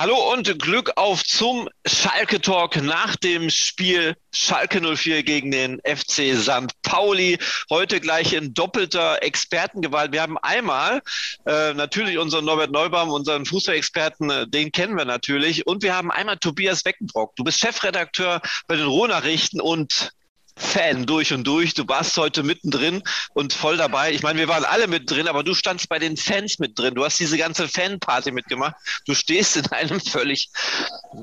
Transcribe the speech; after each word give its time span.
Hallo 0.00 0.32
und 0.32 0.58
Glück 0.58 0.92
auf 0.96 1.22
zum 1.24 1.68
Schalke 1.84 2.40
Talk 2.40 2.76
nach 2.76 3.16
dem 3.16 3.50
Spiel 3.50 4.16
Schalke 4.32 4.80
04 4.80 5.22
gegen 5.24 5.50
den 5.50 5.78
FC 5.84 6.34
St. 6.34 6.72
Pauli. 6.80 7.36
Heute 7.68 8.00
gleich 8.00 8.32
in 8.32 8.54
doppelter 8.54 9.22
Expertengewalt. 9.22 10.12
Wir 10.12 10.22
haben 10.22 10.38
einmal 10.38 11.02
äh, 11.44 11.74
natürlich 11.74 12.16
unseren 12.16 12.46
Norbert 12.46 12.70
Neubaum, 12.70 13.10
unseren 13.10 13.44
Fußballexperten, 13.44 14.30
äh, 14.30 14.48
den 14.48 14.72
kennen 14.72 14.96
wir 14.96 15.04
natürlich. 15.04 15.66
Und 15.66 15.82
wir 15.82 15.94
haben 15.94 16.10
einmal 16.10 16.38
Tobias 16.38 16.86
Weckenbrock. 16.86 17.36
Du 17.36 17.44
bist 17.44 17.60
Chefredakteur 17.60 18.40
bei 18.68 18.76
den 18.76 18.86
Rohnachrichten 18.86 19.60
und 19.60 20.12
Fan 20.60 21.06
durch 21.06 21.32
und 21.32 21.44
durch. 21.44 21.74
Du 21.74 21.88
warst 21.88 22.16
heute 22.16 22.42
mittendrin 22.42 23.02
und 23.34 23.52
voll 23.52 23.76
dabei. 23.76 24.12
Ich 24.12 24.22
meine, 24.22 24.38
wir 24.38 24.48
waren 24.48 24.64
alle 24.64 24.86
mittendrin, 24.86 25.26
aber 25.26 25.42
du 25.42 25.54
standst 25.54 25.88
bei 25.88 25.98
den 25.98 26.16
Fans 26.16 26.58
mit 26.58 26.78
drin. 26.78 26.94
Du 26.94 27.04
hast 27.04 27.18
diese 27.18 27.38
ganze 27.38 27.66
Fanparty 27.68 28.30
mitgemacht. 28.30 28.74
Du 29.06 29.14
stehst 29.14 29.56
in 29.56 29.66
einem 29.72 30.00
völlig 30.00 30.50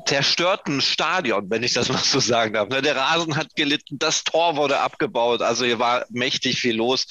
zerstörten 0.06 0.82
Stadion, 0.82 1.50
wenn 1.50 1.64
ich 1.64 1.74
das 1.74 1.90
mal 1.90 1.98
so 2.04 2.20
sagen 2.20 2.54
darf. 2.54 2.70
Ne, 2.70 2.82
der 2.82 2.96
Rasen 2.96 3.36
hat 3.36 3.56
gelitten, 3.56 4.00
das 4.00 4.24
Tor 4.24 4.56
wurde 4.56 4.80
abgebaut. 4.80 5.42
Also 5.42 5.66
hier 5.66 5.80
war 5.80 6.06
mächtig 6.10 6.60
viel 6.60 6.76
los. 6.76 7.06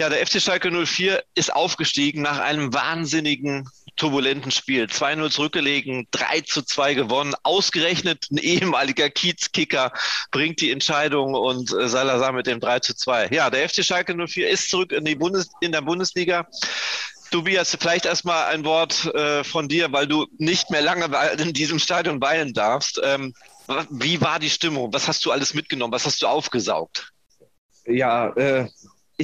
Ja, 0.00 0.08
der 0.08 0.26
FC 0.26 0.42
Schalke 0.42 0.70
04 0.70 1.22
ist 1.36 1.54
aufgestiegen 1.54 2.22
nach 2.22 2.40
einem 2.40 2.74
wahnsinnigen 2.74 3.68
turbulenten 3.96 4.50
Spiel. 4.50 4.86
2-0 4.86 5.30
zurückgelegen, 5.30 6.08
3 6.10 6.40
zu 6.40 6.62
2 6.62 6.94
gewonnen. 6.94 7.34
Ausgerechnet 7.44 8.26
ein 8.32 8.38
ehemaliger 8.38 9.08
Kiezkicker 9.08 9.92
bringt 10.32 10.60
die 10.60 10.72
Entscheidung 10.72 11.34
und 11.34 11.72
äh, 11.72 11.88
Salazar 11.88 12.32
mit 12.32 12.48
dem 12.48 12.58
3 12.58 12.80
zu 12.80 12.94
2. 12.94 13.28
Ja, 13.28 13.50
der 13.50 13.68
FC 13.68 13.84
Schalke 13.84 14.14
04 14.14 14.50
ist 14.50 14.68
zurück 14.68 14.90
in, 14.90 15.04
die 15.04 15.14
Bundes 15.14 15.48
in 15.60 15.70
der 15.70 15.82
Bundesliga. 15.82 16.48
Tobias, 17.30 17.76
vielleicht 17.80 18.04
erstmal 18.04 18.46
ein 18.46 18.64
Wort 18.64 19.06
äh, 19.14 19.44
von 19.44 19.68
dir, 19.68 19.92
weil 19.92 20.06
du 20.06 20.26
nicht 20.38 20.70
mehr 20.70 20.82
lange 20.82 21.06
in 21.38 21.52
diesem 21.52 21.78
Stadion 21.78 22.20
weilen 22.20 22.52
darfst. 22.52 23.00
Ähm, 23.02 23.34
wie 23.90 24.20
war 24.20 24.38
die 24.38 24.50
Stimmung? 24.50 24.92
Was 24.92 25.08
hast 25.08 25.24
du 25.24 25.30
alles 25.30 25.54
mitgenommen? 25.54 25.92
Was 25.92 26.04
hast 26.04 26.22
du 26.22 26.26
aufgesaugt? 26.26 27.12
Ja, 27.86 28.28
äh, 28.36 28.68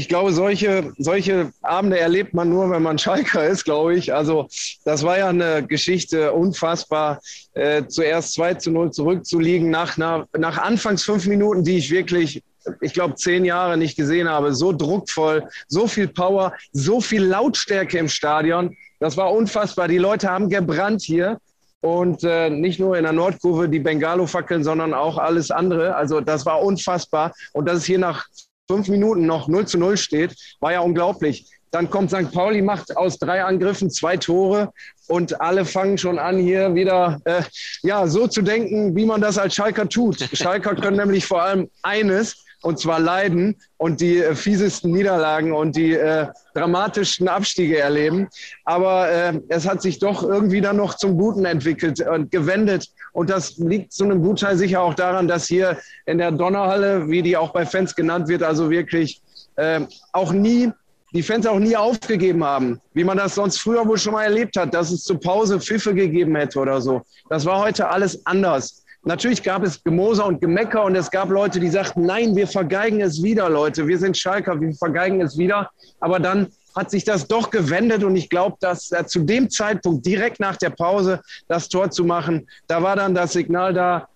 ich 0.00 0.08
glaube, 0.08 0.32
solche, 0.32 0.94
solche 0.96 1.52
Abende 1.60 1.98
erlebt 1.98 2.32
man 2.32 2.48
nur, 2.48 2.70
wenn 2.70 2.82
man 2.82 2.98
Schalker 2.98 3.46
ist, 3.46 3.64
glaube 3.66 3.94
ich. 3.94 4.14
Also 4.14 4.48
das 4.86 5.02
war 5.02 5.18
ja 5.18 5.28
eine 5.28 5.62
Geschichte, 5.62 6.32
unfassbar, 6.32 7.20
äh, 7.52 7.84
zuerst 7.86 8.32
2 8.32 8.54
zu 8.54 8.70
0 8.70 8.92
zurückzuliegen 8.92 9.68
nach, 9.68 9.98
nach, 9.98 10.24
nach 10.38 10.56
anfangs 10.56 11.02
fünf 11.02 11.26
Minuten, 11.26 11.64
die 11.64 11.76
ich 11.76 11.90
wirklich, 11.90 12.42
ich 12.80 12.94
glaube, 12.94 13.16
zehn 13.16 13.44
Jahre 13.44 13.76
nicht 13.76 13.94
gesehen 13.94 14.26
habe. 14.26 14.54
So 14.54 14.72
druckvoll, 14.72 15.46
so 15.68 15.86
viel 15.86 16.08
Power, 16.08 16.54
so 16.72 17.02
viel 17.02 17.22
Lautstärke 17.22 17.98
im 17.98 18.08
Stadion. 18.08 18.74
Das 19.00 19.18
war 19.18 19.30
unfassbar. 19.30 19.86
Die 19.86 19.98
Leute 19.98 20.30
haben 20.30 20.48
gebrannt 20.48 21.02
hier. 21.02 21.36
Und 21.82 22.24
äh, 22.24 22.48
nicht 22.48 22.80
nur 22.80 22.96
in 22.96 23.04
der 23.04 23.12
Nordkurve 23.12 23.68
die 23.68 23.80
Bengalo-Fackeln, 23.80 24.64
sondern 24.64 24.94
auch 24.94 25.18
alles 25.18 25.50
andere. 25.50 25.94
Also 25.94 26.22
das 26.22 26.46
war 26.46 26.62
unfassbar. 26.62 27.34
Und 27.52 27.66
dass 27.66 27.78
es 27.78 27.84
hier 27.84 27.98
nach 27.98 28.26
fünf 28.70 28.86
Minuten 28.86 29.26
noch 29.26 29.48
0 29.48 29.66
zu 29.66 29.78
0 29.78 29.96
steht, 29.96 30.36
war 30.60 30.70
ja 30.70 30.80
unglaublich. 30.80 31.50
Dann 31.72 31.90
kommt 31.90 32.10
St. 32.10 32.30
Pauli, 32.32 32.62
macht 32.62 32.96
aus 32.96 33.18
drei 33.18 33.42
Angriffen 33.42 33.90
zwei 33.90 34.16
Tore 34.16 34.72
und 35.08 35.40
alle 35.40 35.64
fangen 35.64 35.98
schon 35.98 36.20
an, 36.20 36.38
hier 36.38 36.72
wieder 36.76 37.20
äh, 37.24 37.42
ja, 37.82 38.06
so 38.06 38.28
zu 38.28 38.42
denken, 38.42 38.94
wie 38.94 39.06
man 39.06 39.20
das 39.20 39.38
als 39.38 39.56
Schalker 39.56 39.88
tut. 39.88 40.20
Schalker 40.32 40.76
können 40.76 40.98
nämlich 40.98 41.26
vor 41.26 41.42
allem 41.42 41.68
eines, 41.82 42.44
und 42.62 42.78
zwar 42.78 43.00
leiden 43.00 43.56
und 43.76 44.00
die 44.00 44.18
äh, 44.18 44.34
fiesesten 44.34 44.92
Niederlagen 44.92 45.52
und 45.52 45.76
die 45.76 45.94
äh, 45.94 46.26
dramatischsten 46.54 47.28
Abstiege 47.28 47.78
erleben. 47.78 48.28
Aber 48.64 49.10
äh, 49.10 49.40
es 49.48 49.68
hat 49.68 49.82
sich 49.82 49.98
doch 49.98 50.22
irgendwie 50.22 50.60
dann 50.60 50.76
noch 50.76 50.94
zum 50.94 51.16
Guten 51.16 51.44
entwickelt 51.44 52.00
und 52.06 52.30
gewendet. 52.30 52.88
Und 53.12 53.30
das 53.30 53.56
liegt 53.58 53.92
zu 53.92 54.04
einem 54.04 54.22
Gutteil 54.22 54.56
sicher 54.56 54.82
auch 54.82 54.94
daran, 54.94 55.26
dass 55.26 55.46
hier 55.46 55.78
in 56.06 56.18
der 56.18 56.32
Donnerhalle, 56.32 57.08
wie 57.08 57.22
die 57.22 57.36
auch 57.36 57.52
bei 57.52 57.64
Fans 57.64 57.94
genannt 57.94 58.28
wird, 58.28 58.42
also 58.42 58.70
wirklich 58.70 59.22
äh, 59.56 59.80
auch 60.12 60.32
nie 60.32 60.70
die 61.12 61.22
Fans 61.22 61.46
auch 61.46 61.58
nie 61.58 61.76
aufgegeben 61.76 62.44
haben, 62.44 62.80
wie 62.94 63.04
man 63.04 63.16
das 63.16 63.34
sonst 63.34 63.58
früher 63.58 63.86
wohl 63.86 63.98
schon 63.98 64.12
mal 64.12 64.24
erlebt 64.24 64.56
hat, 64.56 64.72
dass 64.74 64.90
es 64.90 65.02
zur 65.02 65.18
Pause 65.18 65.60
Pfiffe 65.60 65.94
gegeben 65.94 66.36
hätte 66.36 66.58
oder 66.60 66.80
so. 66.80 67.02
Das 67.28 67.44
war 67.44 67.60
heute 67.60 67.88
alles 67.88 68.24
anders. 68.26 68.79
Natürlich 69.02 69.42
gab 69.42 69.62
es 69.62 69.82
Gemoser 69.82 70.26
und 70.26 70.40
Gemecker 70.40 70.84
und 70.84 70.94
es 70.94 71.10
gab 71.10 71.30
Leute, 71.30 71.58
die 71.58 71.70
sagten, 71.70 72.02
nein, 72.02 72.36
wir 72.36 72.46
vergeigen 72.46 73.00
es 73.00 73.22
wieder, 73.22 73.48
Leute. 73.48 73.88
Wir 73.88 73.98
sind 73.98 74.16
Schalker, 74.16 74.60
wir 74.60 74.74
vergeigen 74.74 75.22
es 75.22 75.38
wieder. 75.38 75.70
Aber 76.00 76.20
dann 76.20 76.48
hat 76.76 76.90
sich 76.90 77.04
das 77.04 77.26
doch 77.26 77.50
gewendet 77.50 78.04
und 78.04 78.14
ich 78.14 78.28
glaube, 78.28 78.56
dass 78.60 78.92
äh, 78.92 79.06
zu 79.06 79.20
dem 79.20 79.48
Zeitpunkt, 79.48 80.04
direkt 80.04 80.38
nach 80.38 80.56
der 80.56 80.70
Pause, 80.70 81.20
das 81.48 81.68
Tor 81.68 81.90
zu 81.90 82.04
machen, 82.04 82.46
da 82.66 82.82
war 82.82 82.94
dann 82.94 83.14
das 83.14 83.32
Signal 83.32 83.72
da, 83.72 84.08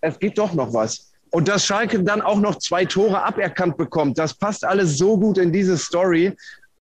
es 0.00 0.18
geht 0.18 0.38
doch 0.38 0.54
noch 0.54 0.72
was. 0.72 1.12
Und 1.30 1.48
dass 1.48 1.66
Schalke 1.66 2.02
dann 2.02 2.20
auch 2.20 2.38
noch 2.38 2.58
zwei 2.58 2.84
Tore 2.84 3.22
aberkannt 3.22 3.76
bekommt, 3.76 4.18
das 4.18 4.34
passt 4.34 4.64
alles 4.64 4.96
so 4.96 5.18
gut 5.18 5.36
in 5.36 5.52
diese 5.52 5.76
Story. 5.76 6.32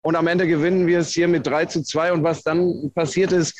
Und 0.01 0.15
am 0.15 0.27
Ende 0.27 0.47
gewinnen 0.47 0.85
wir 0.85 0.99
es 0.99 1.09
hier 1.13 1.27
mit 1.27 1.47
3 1.47 1.65
zu 1.65 1.81
2. 1.81 2.13
Und 2.13 2.23
was 2.23 2.43
dann 2.43 2.91
passiert 2.93 3.31
ist, 3.31 3.55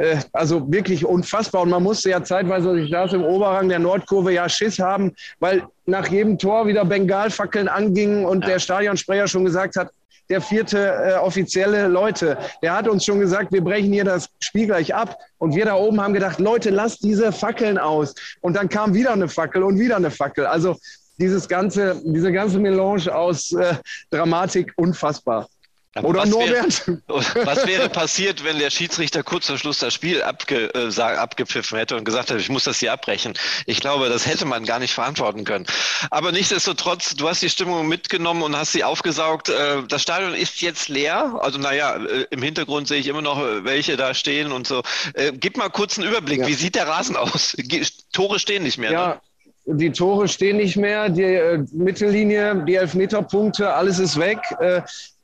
äh, 0.00 0.18
also 0.32 0.70
wirklich 0.72 1.04
unfassbar. 1.04 1.62
Und 1.62 1.70
man 1.70 1.82
musste 1.82 2.10
ja 2.10 2.24
zeitweise, 2.24 2.78
ich 2.78 2.90
saß 2.90 3.12
im 3.12 3.22
Oberrang 3.22 3.68
der 3.68 3.78
Nordkurve, 3.78 4.32
ja 4.32 4.48
Schiss 4.48 4.78
haben, 4.78 5.12
weil 5.40 5.62
nach 5.84 6.08
jedem 6.08 6.38
Tor 6.38 6.66
wieder 6.66 6.84
Bengalfackeln 6.84 7.68
angingen 7.68 8.24
und 8.24 8.42
ja. 8.42 8.50
der 8.50 8.58
Stadionsprecher 8.58 9.28
schon 9.28 9.44
gesagt 9.44 9.76
hat, 9.76 9.90
der 10.30 10.40
vierte 10.40 10.78
äh, 10.78 11.14
offizielle 11.16 11.88
Leute, 11.88 12.38
der 12.62 12.74
hat 12.74 12.88
uns 12.88 13.04
schon 13.04 13.18
gesagt, 13.18 13.52
wir 13.52 13.62
brechen 13.62 13.92
hier 13.92 14.04
das 14.04 14.28
Spiel 14.38 14.66
gleich 14.66 14.94
ab. 14.94 15.18
Und 15.38 15.54
wir 15.54 15.64
da 15.64 15.74
oben 15.74 16.00
haben 16.00 16.14
gedacht, 16.14 16.38
Leute, 16.38 16.70
lasst 16.70 17.02
diese 17.02 17.32
Fackeln 17.32 17.76
aus. 17.78 18.14
Und 18.40 18.56
dann 18.56 18.68
kam 18.68 18.94
wieder 18.94 19.12
eine 19.12 19.28
Fackel 19.28 19.62
und 19.64 19.78
wieder 19.78 19.96
eine 19.96 20.10
Fackel. 20.10 20.46
Also 20.46 20.76
dieses 21.18 21.48
ganze, 21.48 22.00
diese 22.04 22.32
ganze 22.32 22.58
Melange 22.58 23.12
aus 23.12 23.52
äh, 23.52 23.74
Dramatik 24.10 24.72
unfassbar. 24.76 25.48
Aber 25.94 26.08
Oder 26.08 26.20
was 26.20 26.28
Norbert? 26.28 26.86
Wäre, 26.86 27.00
was 27.46 27.66
wäre 27.66 27.88
passiert, 27.88 28.44
wenn 28.44 28.60
der 28.60 28.70
Schiedsrichter 28.70 29.24
kurz 29.24 29.46
vor 29.46 29.58
Schluss 29.58 29.78
das 29.78 29.92
Spiel 29.92 30.22
abge, 30.22 30.72
äh, 30.72 31.00
abgepfiffen 31.00 31.76
hätte 31.78 31.96
und 31.96 32.04
gesagt 32.04 32.30
hätte, 32.30 32.38
ich 32.38 32.48
muss 32.48 32.62
das 32.62 32.78
hier 32.78 32.92
abbrechen? 32.92 33.34
Ich 33.66 33.80
glaube, 33.80 34.08
das 34.08 34.24
hätte 34.24 34.44
man 34.44 34.64
gar 34.64 34.78
nicht 34.78 34.94
verantworten 34.94 35.44
können. 35.44 35.66
Aber 36.10 36.30
nichtsdestotrotz, 36.30 37.16
du 37.16 37.28
hast 37.28 37.42
die 37.42 37.50
Stimmung 37.50 37.88
mitgenommen 37.88 38.42
und 38.42 38.56
hast 38.56 38.70
sie 38.70 38.84
aufgesaugt. 38.84 39.48
Äh, 39.48 39.82
das 39.88 40.02
Stadion 40.02 40.34
ist 40.34 40.60
jetzt 40.60 40.88
leer. 40.88 41.40
Also 41.42 41.58
naja, 41.58 41.96
äh, 41.96 42.26
im 42.30 42.42
Hintergrund 42.42 42.86
sehe 42.86 43.00
ich 43.00 43.08
immer 43.08 43.22
noch 43.22 43.40
äh, 43.40 43.64
welche 43.64 43.96
da 43.96 44.14
stehen 44.14 44.52
und 44.52 44.68
so. 44.68 44.82
Äh, 45.14 45.32
gib 45.34 45.56
mal 45.56 45.70
kurz 45.70 45.98
einen 45.98 46.08
Überblick. 46.08 46.40
Ja. 46.40 46.46
Wie 46.46 46.54
sieht 46.54 46.76
der 46.76 46.86
Rasen 46.86 47.16
aus? 47.16 47.56
Tore 48.12 48.38
stehen 48.38 48.62
nicht 48.62 48.78
mehr. 48.78 48.92
Ja. 48.92 49.08
Ne? 49.08 49.20
Die 49.66 49.90
Tore 49.90 50.26
stehen 50.28 50.56
nicht 50.56 50.76
mehr, 50.76 51.08
die 51.08 51.22
äh, 51.22 51.64
Mittellinie, 51.72 52.64
die 52.66 52.76
Elfmeterpunkte, 52.76 53.72
alles 53.72 53.98
ist 53.98 54.18
weg. 54.18 54.38
Äh, 54.58 54.82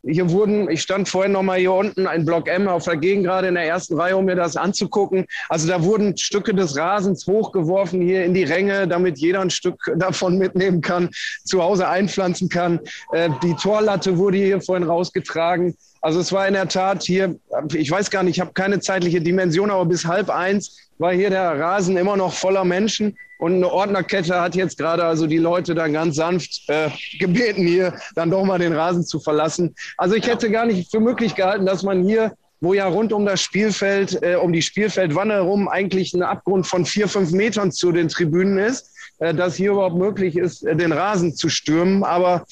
hier 0.08 0.30
wurden, 0.30 0.70
ich 0.70 0.82
stand 0.82 1.08
vorhin 1.08 1.32
noch 1.32 1.42
mal 1.42 1.58
hier 1.58 1.72
unten, 1.72 2.06
ein 2.06 2.24
Block 2.24 2.48
M 2.48 2.68
auf 2.68 2.84
der 2.84 2.96
Gegend 2.96 3.24
gerade 3.24 3.48
in 3.48 3.54
der 3.54 3.64
ersten 3.64 3.98
Reihe, 3.98 4.16
um 4.16 4.24
mir 4.24 4.36
das 4.36 4.56
anzugucken. 4.56 5.26
Also 5.48 5.68
da 5.68 5.82
wurden 5.82 6.16
Stücke 6.16 6.54
des 6.54 6.76
Rasens 6.76 7.26
hochgeworfen 7.26 8.00
hier 8.00 8.24
in 8.24 8.34
die 8.34 8.44
Ränge, 8.44 8.86
damit 8.86 9.18
jeder 9.18 9.40
ein 9.40 9.50
Stück 9.50 9.92
davon 9.96 10.38
mitnehmen 10.38 10.80
kann, 10.80 11.10
zu 11.44 11.62
Hause 11.62 11.88
einpflanzen 11.88 12.48
kann. 12.48 12.80
Äh, 13.12 13.30
die 13.42 13.54
Torlatte 13.54 14.16
wurde 14.18 14.38
hier 14.38 14.60
vorhin 14.60 14.86
rausgetragen. 14.86 15.76
Also 16.00 16.20
es 16.20 16.32
war 16.32 16.46
in 16.46 16.54
der 16.54 16.68
Tat 16.68 17.02
hier, 17.02 17.36
ich 17.74 17.90
weiß 17.90 18.10
gar 18.10 18.22
nicht, 18.22 18.36
ich 18.36 18.40
habe 18.40 18.52
keine 18.52 18.78
zeitliche 18.78 19.20
Dimension, 19.20 19.70
aber 19.70 19.86
bis 19.86 20.04
halb 20.04 20.30
eins 20.30 20.85
war 20.98 21.12
hier 21.12 21.30
der 21.30 21.58
Rasen 21.58 21.96
immer 21.96 22.16
noch 22.16 22.32
voller 22.32 22.64
Menschen. 22.64 23.16
Und 23.38 23.54
eine 23.54 23.70
Ordnerkette 23.70 24.40
hat 24.40 24.54
jetzt 24.54 24.78
gerade 24.78 25.04
also 25.04 25.26
die 25.26 25.38
Leute 25.38 25.74
dann 25.74 25.92
ganz 25.92 26.16
sanft 26.16 26.62
äh, 26.68 26.88
gebeten, 27.18 27.66
hier 27.66 27.94
dann 28.14 28.30
doch 28.30 28.44
mal 28.44 28.58
den 28.58 28.72
Rasen 28.72 29.04
zu 29.04 29.20
verlassen. 29.20 29.74
Also 29.98 30.14
ich 30.14 30.26
hätte 30.26 30.50
gar 30.50 30.64
nicht 30.64 30.90
für 30.90 31.00
möglich 31.00 31.34
gehalten, 31.34 31.66
dass 31.66 31.82
man 31.82 32.02
hier, 32.02 32.32
wo 32.60 32.72
ja 32.72 32.86
rund 32.86 33.12
um 33.12 33.26
das 33.26 33.42
Spielfeld, 33.42 34.22
äh, 34.22 34.36
um 34.36 34.52
die 34.52 34.62
Spielfeldwanne 34.62 35.34
herum 35.34 35.68
eigentlich 35.68 36.14
ein 36.14 36.22
Abgrund 36.22 36.66
von 36.66 36.86
vier, 36.86 37.08
fünf 37.08 37.30
Metern 37.32 37.72
zu 37.72 37.92
den 37.92 38.08
Tribünen 38.08 38.58
ist, 38.58 38.90
äh, 39.18 39.34
dass 39.34 39.56
hier 39.56 39.72
überhaupt 39.72 39.96
möglich 39.96 40.36
ist, 40.36 40.64
äh, 40.64 40.74
den 40.74 40.92
Rasen 40.92 41.34
zu 41.34 41.50
stürmen. 41.50 42.04
Aber 42.04 42.46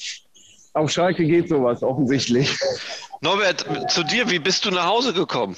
auf 0.73 0.91
Schalke 0.91 1.25
geht 1.25 1.49
sowas 1.49 1.81
offensichtlich. 1.81 2.55
Norbert, 3.21 3.65
zu 3.89 4.03
dir, 4.03 4.29
wie 4.29 4.39
bist 4.39 4.65
du 4.65 4.69
nach 4.69 4.85
Hause 4.85 5.13
gekommen? 5.13 5.55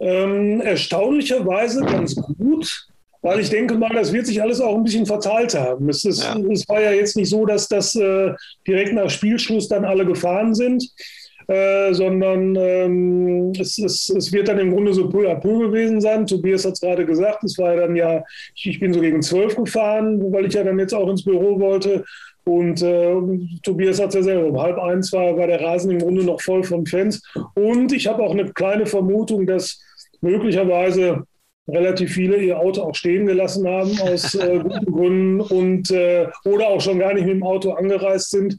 Ähm, 0.00 0.60
erstaunlicherweise 0.60 1.84
ganz 1.84 2.14
gut, 2.14 2.88
weil 3.22 3.40
ich 3.40 3.50
denke 3.50 3.74
mal, 3.76 3.92
das 3.92 4.12
wird 4.12 4.26
sich 4.26 4.40
alles 4.40 4.60
auch 4.60 4.76
ein 4.76 4.84
bisschen 4.84 5.06
verteilt 5.06 5.54
haben. 5.54 5.88
Es, 5.88 6.04
ist, 6.04 6.22
ja. 6.22 6.36
es 6.52 6.68
war 6.68 6.80
ja 6.80 6.92
jetzt 6.92 7.16
nicht 7.16 7.30
so, 7.30 7.44
dass 7.46 7.68
das 7.68 7.94
äh, 7.96 8.32
direkt 8.66 8.92
nach 8.92 9.10
Spielschluss 9.10 9.68
dann 9.68 9.84
alle 9.84 10.06
gefahren 10.06 10.54
sind, 10.54 10.88
äh, 11.48 11.94
sondern 11.94 12.54
ähm, 12.56 13.52
es, 13.58 13.78
es, 13.78 14.10
es, 14.10 14.32
wird 14.32 14.48
dann 14.48 14.58
im 14.58 14.70
Grunde 14.70 14.92
so 14.92 15.08
peu 15.08 15.30
à 15.30 15.34
peu 15.34 15.58
gewesen 15.58 16.00
sein. 16.00 16.26
Tobias 16.26 16.64
hat 16.64 16.74
es 16.74 16.80
gerade 16.80 17.06
gesagt, 17.06 17.42
es 17.42 17.58
war 17.58 17.74
ja 17.74 17.80
dann 17.80 17.96
ja, 17.96 18.22
ich, 18.54 18.66
ich 18.66 18.80
bin 18.80 18.92
so 18.92 19.00
gegen 19.00 19.22
zwölf 19.22 19.56
gefahren, 19.56 20.30
weil 20.30 20.46
ich 20.46 20.54
ja 20.54 20.62
dann 20.62 20.78
jetzt 20.78 20.94
auch 20.94 21.08
ins 21.08 21.24
Büro 21.24 21.58
wollte. 21.58 22.04
Und 22.44 22.82
äh, 22.82 23.14
Tobias 23.62 24.00
hat 24.00 24.08
es 24.10 24.14
ja 24.14 24.22
selber, 24.22 24.46
um 24.46 24.60
halb 24.60 24.78
eins 24.78 25.12
war, 25.12 25.36
war 25.36 25.46
der 25.46 25.60
Rasen 25.60 25.90
im 25.90 25.98
Grunde 25.98 26.24
noch 26.24 26.40
voll 26.40 26.62
von 26.64 26.86
Fans. 26.86 27.22
Und 27.54 27.92
ich 27.92 28.06
habe 28.06 28.22
auch 28.22 28.32
eine 28.32 28.52
kleine 28.52 28.86
Vermutung, 28.86 29.46
dass 29.46 29.80
möglicherweise 30.20 31.24
relativ 31.68 32.12
viele 32.12 32.38
ihr 32.38 32.58
Auto 32.58 32.82
auch 32.82 32.94
stehen 32.94 33.26
gelassen 33.26 33.68
haben 33.68 34.00
aus 34.00 34.34
äh, 34.34 34.58
guten 34.62 34.92
Gründen 34.92 35.40
und 35.40 35.90
äh, 35.90 36.28
oder 36.44 36.68
auch 36.68 36.80
schon 36.80 36.98
gar 36.98 37.14
nicht 37.14 37.26
mit 37.26 37.34
dem 37.34 37.42
Auto 37.42 37.72
angereist 37.72 38.30
sind, 38.30 38.58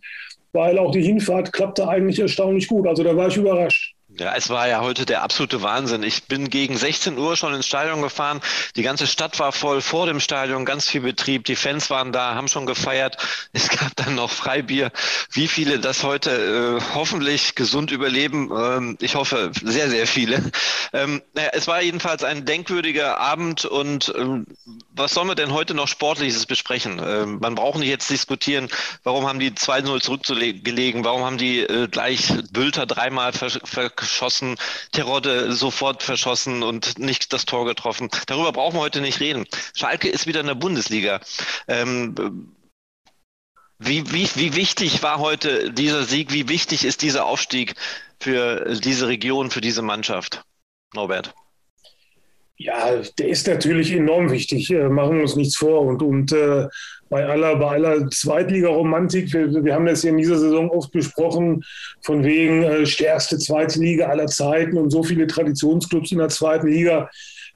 weil 0.51 0.77
auch 0.77 0.91
die 0.91 1.01
Hinfahrt 1.01 1.51
klappte 1.51 1.87
eigentlich 1.87 2.19
erstaunlich 2.19 2.67
gut. 2.67 2.87
Also 2.87 3.03
da 3.03 3.15
war 3.15 3.27
ich 3.27 3.37
überrascht. 3.37 3.95
Ja, 4.19 4.33
es 4.35 4.49
war 4.49 4.67
ja 4.67 4.81
heute 4.81 5.05
der 5.05 5.23
absolute 5.23 5.61
Wahnsinn. 5.61 6.03
Ich 6.03 6.25
bin 6.25 6.49
gegen 6.49 6.75
16 6.75 7.17
Uhr 7.17 7.37
schon 7.37 7.53
ins 7.53 7.67
Stadion 7.67 8.01
gefahren. 8.01 8.41
Die 8.75 8.81
ganze 8.81 9.07
Stadt 9.07 9.39
war 9.39 9.53
voll 9.53 9.79
vor 9.81 10.07
dem 10.07 10.19
Stadion, 10.19 10.65
ganz 10.65 10.89
viel 10.89 10.99
Betrieb. 10.99 11.45
Die 11.45 11.55
Fans 11.55 11.89
waren 11.89 12.11
da, 12.11 12.35
haben 12.35 12.49
schon 12.49 12.65
gefeiert. 12.65 13.17
Es 13.51 13.69
gab 13.69 13.95
dann 13.95 14.15
noch 14.15 14.29
Freibier. 14.29 14.91
Wie 15.31 15.47
viele 15.47 15.79
das 15.79 16.03
heute 16.03 16.79
äh, 16.79 16.93
hoffentlich 16.93 17.55
gesund 17.55 17.91
überleben? 17.91 18.51
Ähm, 18.51 18.97
ich 19.01 19.15
hoffe, 19.15 19.51
sehr, 19.63 19.89
sehr 19.89 20.05
viele. 20.05 20.51
Ähm, 20.91 21.21
naja, 21.35 21.49
es 21.53 21.67
war 21.67 21.83
jedenfalls 21.83 22.23
ein 22.23 22.45
denkwürdiger 22.45 23.19
Abend 23.19 23.63
und 23.63 24.11
ähm, 24.17 24.47
was 24.91 25.13
sollen 25.13 25.27
wir 25.27 25.35
denn 25.35 25.53
heute 25.53 25.75
noch 25.75 25.87
Sportliches 25.87 26.47
besprechen? 26.47 26.99
Ähm, 27.03 27.37
man 27.39 27.53
braucht 27.53 27.77
nicht 27.77 27.89
jetzt 27.89 28.09
diskutieren, 28.09 28.69
warum 29.03 29.27
haben 29.27 29.37
die 29.39 29.51
2-0 29.51 30.01
zurückgelegen, 30.01 31.05
warum 31.05 31.23
haben 31.25 31.37
die 31.37 31.59
äh, 31.59 31.87
gleich 31.87 32.33
Bülter 32.51 32.87
dreimal 32.87 33.33
ver, 33.33 33.51
ver 33.51 33.91
geschossen, 34.09 34.55
Terodde 34.91 35.53
sofort 35.53 36.03
verschossen 36.03 36.63
und 36.63 36.99
nicht 36.99 37.31
das 37.33 37.45
Tor 37.45 37.65
getroffen. 37.65 38.09
Darüber 38.27 38.51
brauchen 38.51 38.75
wir 38.75 38.81
heute 38.81 39.01
nicht 39.01 39.19
reden. 39.19 39.45
Schalke 39.73 40.09
ist 40.09 40.27
wieder 40.27 40.41
in 40.41 40.47
der 40.47 40.55
Bundesliga. 40.55 41.21
Ähm, 41.67 42.53
wie, 43.77 44.11
wie, 44.11 44.29
wie 44.35 44.55
wichtig 44.55 45.01
war 45.03 45.19
heute 45.19 45.71
dieser 45.71 46.03
Sieg? 46.03 46.33
Wie 46.33 46.49
wichtig 46.49 46.83
ist 46.83 47.01
dieser 47.01 47.25
Aufstieg 47.25 47.75
für 48.19 48.75
diese 48.75 49.07
Region, 49.07 49.51
für 49.51 49.61
diese 49.61 49.81
Mannschaft? 49.81 50.43
Norbert. 50.93 51.33
Ja, 52.57 52.93
der 53.17 53.29
ist 53.29 53.47
natürlich 53.47 53.93
enorm 53.93 54.31
wichtig, 54.31 54.69
äh, 54.69 54.89
machen 54.89 55.15
wir 55.15 55.21
uns 55.21 55.37
nichts 55.37 55.55
vor. 55.55 55.81
Und, 55.81 56.01
und 56.01 56.33
äh, 56.33 56.67
bei 57.09 57.25
aller, 57.25 57.55
bei 57.55 57.71
aller 57.71 58.09
Zweitligaromantik, 58.09 59.33
wir, 59.33 59.63
wir 59.63 59.73
haben 59.73 59.85
das 59.85 60.03
ja 60.03 60.11
in 60.11 60.17
dieser 60.17 60.37
Saison 60.37 60.69
oft 60.69 60.91
besprochen, 60.91 61.63
von 62.01 62.23
wegen 62.23 62.63
äh, 62.63 62.85
stärkste 62.85 63.37
zweite 63.37 63.79
Liga 63.79 64.07
aller 64.07 64.27
Zeiten 64.27 64.77
und 64.77 64.91
so 64.91 65.03
viele 65.03 65.27
Traditionsclubs 65.27 66.11
in 66.11 66.19
der 66.19 66.29
zweiten 66.29 66.67
Liga. 66.67 67.09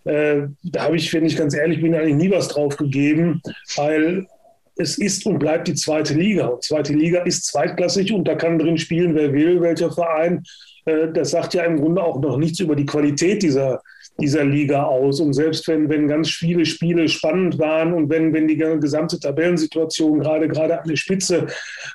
Äh, 0.05 0.47
da 0.63 0.83
habe 0.83 0.97
ich, 0.97 1.13
wenn 1.13 1.25
ich 1.25 1.37
ganz 1.37 1.55
ehrlich 1.55 1.81
bin, 1.81 1.95
eigentlich 1.95 2.15
nie 2.15 2.31
was 2.31 2.49
drauf 2.49 2.75
gegeben, 2.77 3.41
weil 3.75 4.27
es 4.75 4.97
ist 4.97 5.25
und 5.25 5.39
bleibt 5.39 5.67
die 5.67 5.75
zweite 5.75 6.15
Liga. 6.15 6.47
Und 6.47 6.63
zweite 6.63 6.93
Liga 6.93 7.21
ist 7.21 7.45
zweitklassig 7.45 8.11
und 8.11 8.27
da 8.27 8.35
kann 8.35 8.59
drin 8.59 8.77
spielen, 8.77 9.13
wer 9.15 9.31
will, 9.33 9.61
welcher 9.61 9.91
Verein. 9.91 10.43
Äh, 10.85 11.09
das 11.13 11.31
sagt 11.31 11.53
ja 11.53 11.63
im 11.63 11.79
Grunde 11.79 12.03
auch 12.03 12.19
noch 12.21 12.37
nichts 12.37 12.59
über 12.59 12.75
die 12.75 12.85
Qualität 12.85 13.43
dieser, 13.43 13.81
dieser 14.19 14.43
Liga 14.43 14.83
aus. 14.83 15.19
Und 15.19 15.33
selbst 15.33 15.67
wenn, 15.67 15.89
wenn 15.89 16.07
ganz 16.07 16.29
viele 16.29 16.65
Spiele 16.65 17.07
spannend 17.07 17.59
waren 17.59 17.93
und 17.93 18.09
wenn, 18.09 18.33
wenn 18.33 18.47
die 18.47 18.57
gesamte 18.57 19.19
Tabellensituation 19.19 20.19
gerade, 20.19 20.47
gerade 20.47 20.79
an 20.79 20.87
der 20.87 20.95
Spitze 20.95 21.47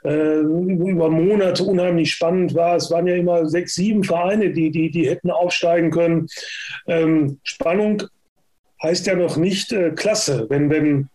äh, 0.05 0.38
über 0.40 1.11
Monate 1.11 1.62
unheimlich 1.64 2.12
spannend 2.12 2.55
war, 2.55 2.76
es 2.76 2.90
waren 2.90 3.06
ja 3.06 3.14
immer 3.14 3.46
sechs, 3.46 3.75
sieben 3.75 4.05
Vereine, 4.05 4.50
die, 4.50 4.70
die, 4.70 4.90
die 4.90 5.08
hätten 5.08 5.31
aufsteigen 5.31 5.90
können. 5.90 6.26
Ähm, 6.87 7.38
Spannung 7.44 8.02
heißt 8.82 9.06
ja 9.06 9.17
noch 9.17 9.37
nicht 9.37 9.73
äh, 9.73 9.90
klasse. 9.90 10.46
Wenn, 10.49 10.70
wenn, 10.70 11.08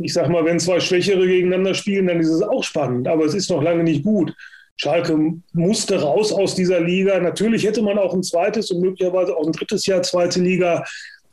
ich 0.00 0.12
sag 0.12 0.28
mal, 0.28 0.44
wenn 0.44 0.58
zwei 0.58 0.80
Schwächere 0.80 1.26
gegeneinander 1.26 1.74
spielen, 1.74 2.06
dann 2.06 2.20
ist 2.20 2.28
es 2.28 2.42
auch 2.42 2.64
spannend, 2.64 3.08
aber 3.08 3.24
es 3.24 3.34
ist 3.34 3.50
noch 3.50 3.62
lange 3.62 3.84
nicht 3.84 4.04
gut. 4.04 4.34
Schalke 4.76 5.16
musste 5.52 6.00
raus 6.00 6.32
aus 6.32 6.54
dieser 6.54 6.80
Liga. 6.80 7.18
Natürlich 7.20 7.64
hätte 7.64 7.82
man 7.82 7.98
auch 7.98 8.12
ein 8.12 8.22
zweites 8.22 8.70
und 8.70 8.80
möglicherweise 8.80 9.36
auch 9.36 9.46
ein 9.46 9.52
drittes 9.52 9.86
Jahr 9.86 10.02
zweite 10.02 10.40
Liga 10.40 10.84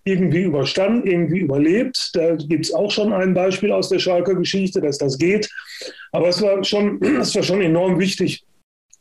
irgendwie 0.03 0.43
überstanden, 0.43 1.07
irgendwie 1.07 1.39
überlebt. 1.39 2.11
Da 2.13 2.35
gibt 2.35 2.65
es 2.65 2.73
auch 2.73 2.91
schon 2.91 3.13
ein 3.13 3.33
Beispiel 3.33 3.71
aus 3.71 3.89
der 3.89 3.99
Schalker 3.99 4.35
Geschichte, 4.35 4.81
dass 4.81 4.97
das 4.97 5.17
geht. 5.17 5.49
Aber 6.11 6.27
es 6.29 6.41
war 6.41 6.63
schon, 6.63 7.01
es 7.19 7.35
war 7.35 7.43
schon 7.43 7.61
enorm 7.61 7.99
wichtig, 7.99 8.43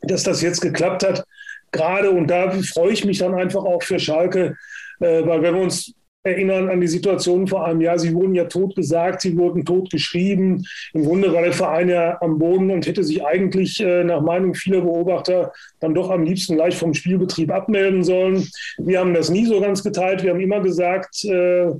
dass 0.01 0.23
das 0.23 0.41
jetzt 0.41 0.61
geklappt 0.61 1.03
hat. 1.03 1.23
Gerade 1.71 2.11
und 2.11 2.27
da 2.27 2.51
freue 2.51 2.91
ich 2.93 3.05
mich 3.05 3.19
dann 3.19 3.33
einfach 3.33 3.63
auch 3.63 3.81
für 3.81 3.99
Schalke, 3.99 4.57
äh, 4.99 5.25
weil 5.25 5.41
wenn 5.41 5.55
wir 5.55 5.61
uns 5.61 5.93
erinnern 6.23 6.69
an 6.69 6.81
die 6.81 6.87
Situation 6.87 7.47
vor 7.47 7.65
einem 7.65 7.81
Jahr. 7.81 7.97
Sie 7.97 8.13
wurden 8.13 8.35
ja 8.35 8.45
tot 8.45 8.75
gesagt, 8.75 9.21
sie 9.21 9.37
wurden 9.37 9.65
tot 9.65 9.89
geschrieben. 9.89 10.65
Im 10.93 11.05
Grunde 11.05 11.33
war 11.33 11.41
der 11.41 11.53
Verein 11.53 11.89
ja 11.89 12.21
am 12.21 12.37
Boden 12.37 12.69
und 12.69 12.85
hätte 12.85 13.03
sich 13.03 13.25
eigentlich 13.25 13.79
äh, 13.79 14.03
nach 14.03 14.21
Meinung 14.21 14.53
vieler 14.53 14.81
Beobachter 14.81 15.51
dann 15.79 15.95
doch 15.95 16.09
am 16.11 16.23
liebsten 16.23 16.55
gleich 16.55 16.75
vom 16.75 16.93
Spielbetrieb 16.93 17.51
abmelden 17.51 18.03
sollen. 18.03 18.47
Wir 18.77 18.99
haben 18.99 19.13
das 19.13 19.29
nie 19.29 19.45
so 19.45 19.59
ganz 19.59 19.83
geteilt. 19.83 20.23
Wir 20.23 20.31
haben 20.31 20.39
immer 20.39 20.61
gesagt, 20.61 21.25
äh, 21.25 21.71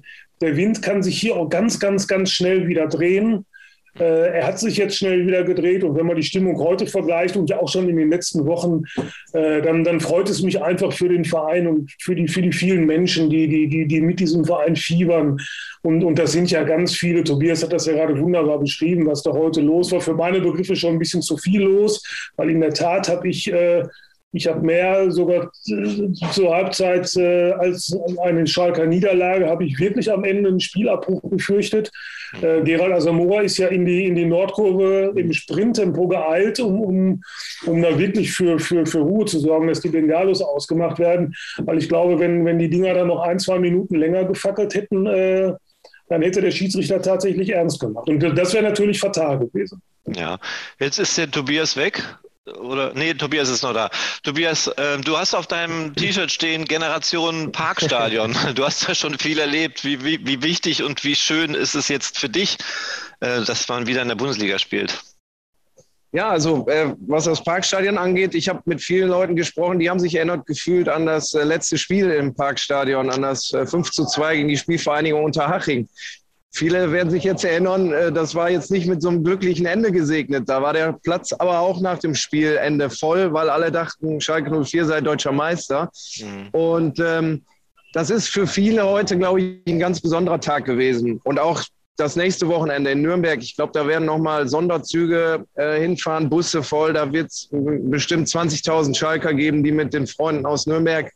der 0.42 0.58
Wind 0.58 0.82
kann 0.82 1.04
sich 1.04 1.20
hier 1.20 1.36
auch 1.36 1.50
ganz, 1.50 1.80
ganz, 1.80 2.08
ganz 2.08 2.32
schnell 2.32 2.68
wieder 2.68 2.88
drehen. 2.88 3.46
Äh, 4.00 4.38
er 4.38 4.48
hat 4.48 4.60
sich 4.60 4.78
jetzt 4.78 4.98
schnell 4.98 5.28
wieder 5.28 5.44
gedreht 5.44 5.84
und 5.84 5.96
wenn 5.96 6.06
man 6.06 6.16
die 6.16 6.24
Stimmung 6.24 6.58
heute 6.60 6.88
vergleicht 6.88 7.36
und 7.36 7.50
ja 7.50 7.60
auch 7.60 7.68
schon 7.68 7.90
in 7.90 7.98
den 7.98 8.10
letzten 8.10 8.46
Wochen, 8.46 8.84
äh, 9.34 9.62
dann, 9.62 9.84
dann 9.84 10.00
freut 10.00 10.30
es 10.30 10.42
mich 10.42 10.62
einfach 10.62 10.94
für 10.94 11.10
den 11.10 11.26
Verein 11.26 11.68
und 11.68 11.92
für 12.00 12.16
die, 12.16 12.28
für 12.28 12.42
die 12.42 12.54
vielen 12.54 12.86
Menschen, 12.86 13.30
die, 13.30 13.48
die, 13.48 13.68
die, 13.68 13.88
die 13.88 14.02
mit 14.02 14.20
diesem 14.20 14.46
Verein 14.46 14.76
fiebern. 14.76 15.38
Und, 15.82 16.04
und 16.04 16.18
das 16.18 16.32
sind 16.32 16.50
ja 16.52 16.64
ganz 16.64 16.96
viele. 16.96 17.24
Tobias 17.24 17.64
hat 17.64 17.74
das 17.74 17.86
ja 17.86 17.94
gerade 17.94 18.20
wunderbar 18.20 18.60
beschrieben, 18.60 19.08
was 19.08 19.24
da 19.24 19.32
heute 19.32 19.62
los 19.62 19.92
war. 19.92 20.00
Für 20.00 20.14
meine 20.14 20.40
Begriffe 20.40 20.76
schon 20.76 20.94
ein 20.94 21.00
bisschen 21.00 21.22
zu 21.22 21.36
viel 21.38 21.62
los, 21.62 22.04
weil 22.38 22.50
in 22.50 22.62
der 22.62 22.74
Tat 22.74 23.10
habe 23.10 23.28
ich 23.28 23.52
äh, 23.52 23.84
ich 24.34 24.48
habe 24.48 24.66
mehr 24.66 25.12
sogar 25.12 25.52
zur 25.54 26.56
Halbzeit 26.56 27.14
äh, 27.18 27.52
als 27.52 27.96
eine 28.22 28.48
Schalker 28.48 28.86
Niederlage, 28.86 29.48
habe 29.48 29.66
ich 29.66 29.78
wirklich 29.80 30.12
am 30.12 30.24
Ende 30.24 30.50
einen 30.50 30.60
Spielabbruch 30.60 31.22
befürchtet. 31.24 31.92
Äh, 32.42 32.62
Gerald 32.62 32.94
Asamoah 32.94 33.42
ist 33.42 33.58
ja 33.58 33.68
in 33.68 33.86
die, 33.86 34.06
in 34.06 34.16
die 34.16 34.26
Nordkurve 34.26 35.12
im 35.16 35.34
Sprinttempo 35.34 36.08
geeilt, 36.08 36.60
um, 36.62 36.80
um, 36.80 37.24
um 37.66 37.82
da 37.82 37.98
wirklich 38.00 38.32
für, 38.32 38.58
für, 38.60 38.86
für 38.86 39.00
Ruhe 39.00 39.26
zu 39.26 39.40
sorgen, 39.40 39.68
dass 39.68 39.82
die 39.82 39.90
Bengalos 39.90 40.42
ausgemacht 40.42 40.98
werden. 40.98 41.36
Weil 41.58 41.78
ich 41.80 41.90
glaube, 41.90 42.20
wenn, 42.20 42.46
wenn 42.46 42.60
die 42.60 42.70
Dinger 42.70 42.94
dann 42.94 43.08
noch 43.08 43.22
ein, 43.22 43.40
zwei 43.40 43.60
Minuten 43.60 43.96
länger 43.96 44.24
gefackelt 44.24 44.74
hätten, 44.76 45.06
äh, 45.08 45.54
dann 46.08 46.22
hätte 46.22 46.42
der 46.42 46.52
Schiedsrichter 46.52 47.02
tatsächlich 47.02 47.50
ernst 47.50 47.80
gemacht. 47.80 48.10
Und 48.10 48.20
das 48.22 48.54
wäre 48.54 48.64
natürlich 48.64 49.00
fatal 49.00 49.40
gewesen. 49.40 49.82
Ja, 50.08 50.40
jetzt 50.80 51.00
ist 51.00 51.18
der 51.18 51.30
Tobias 51.30 51.78
weg. 51.78 52.04
Oder 52.48 52.94
nee, 52.96 53.14
Tobias 53.14 53.50
ist 53.50 53.62
noch 53.62 53.74
da. 53.74 53.90
Tobias, 54.24 54.68
äh, 54.68 54.98
du 55.00 55.18
hast 55.18 55.36
auf 55.36 55.48
deinem 55.48 55.96
T-Shirt 55.96 56.32
stehen 56.32 56.66
Generation 56.66 57.52
Parkstadion. 57.52 58.36
Du 58.56 58.66
hast 58.66 58.88
ja 58.88 58.96
schon 58.96 59.18
viel 59.18 59.40
erlebt. 59.40 59.86
Wie, 59.86 60.04
wie, 60.04 60.26
wie 60.26 60.42
wichtig 60.42 60.84
und 60.84 61.04
wie 61.04 61.16
schön 61.16 61.54
ist 61.54 61.76
es 61.76 61.88
jetzt 61.88 62.18
für 62.18 62.30
dich, 62.30 62.58
äh, 63.20 63.44
dass 63.44 63.68
man 63.68 63.88
wieder 63.88 64.02
in 64.02 64.08
der 64.08 64.16
Bundesliga 64.16 64.58
spielt? 64.58 65.00
Ja, 66.14 66.30
also 66.30 66.68
äh, 66.68 66.94
was 67.08 67.24
das 67.24 67.42
Parkstadion 67.42 67.98
angeht, 67.98 68.36
ich 68.36 68.50
habe 68.50 68.62
mit 68.66 68.82
vielen 68.82 69.08
Leuten 69.08 69.36
gesprochen, 69.36 69.80
die 69.80 69.90
haben 69.90 70.00
sich 70.00 70.16
erinnert 70.16 70.46
gefühlt 70.46 70.90
an 70.90 71.06
das 71.06 71.34
äh, 71.34 71.44
letzte 71.44 71.78
Spiel 71.78 72.10
im 72.12 72.34
Parkstadion, 72.34 73.10
an 73.10 73.22
das 73.22 73.54
äh, 73.54 73.66
5 73.66 73.92
zu 73.92 74.06
2 74.06 74.36
gegen 74.36 74.50
die 74.50 74.58
Spielvereinigung 74.58 75.24
Unterhaching. 75.24 75.88
Viele 76.54 76.92
werden 76.92 77.10
sich 77.10 77.24
jetzt 77.24 77.46
erinnern, 77.46 77.94
äh, 77.94 78.12
das 78.12 78.36
war 78.36 78.50
jetzt 78.50 78.72
nicht 78.72 78.88
mit 78.88 79.02
so 79.02 79.10
einem 79.10 79.24
glücklichen 79.24 79.66
Ende 79.66 79.92
gesegnet. 79.92 80.50
Da 80.50 80.62
war 80.62 80.74
der 80.74 80.94
Platz 80.94 81.32
aber 81.32 81.60
auch 81.60 81.80
nach 81.80 82.00
dem 82.00 82.14
Spielende 82.14 82.90
voll, 82.90 83.34
weil 83.34 83.50
alle 83.50 83.72
dachten, 83.72 84.20
Schalke 84.20 84.64
04 84.64 84.86
sei 84.86 85.02
deutscher 85.02 85.32
Meister. 85.32 85.90
Mhm. 86.20 86.50
Und 86.52 87.00
ähm, 87.00 87.46
das 87.94 88.10
ist 88.10 88.28
für 88.28 88.48
viele 88.48 88.86
heute, 88.86 89.18
glaube 89.18 89.42
ich, 89.42 89.60
ein 89.68 89.80
ganz 89.80 90.02
besonderer 90.02 90.40
Tag 90.40 90.66
gewesen. 90.66 91.20
Und 91.24 91.40
auch 91.40 91.64
das 91.98 92.16
nächste 92.16 92.48
Wochenende 92.48 92.92
in 92.92 93.02
Nürnberg, 93.02 93.42
ich 93.42 93.56
glaube, 93.56 93.74
da 93.74 93.88
werden 93.88 94.06
nochmal 94.06 94.48
Sonderzüge 94.48 95.46
äh, 95.56 95.80
hinfahren, 95.80 96.30
Busse 96.30 96.64
voll. 96.64 96.94
Da 96.94 97.12
wird 97.14 97.28
es 97.28 97.48
bestimmt 97.52 98.28
20.000 98.28 98.98
Schalker 98.98 99.34
geben, 99.34 99.64
die 99.64 99.72
mit 99.72 99.94
den 99.94 100.08
Freunden 100.08 100.46
aus 100.46 100.66
Nürnberg, 100.66 101.12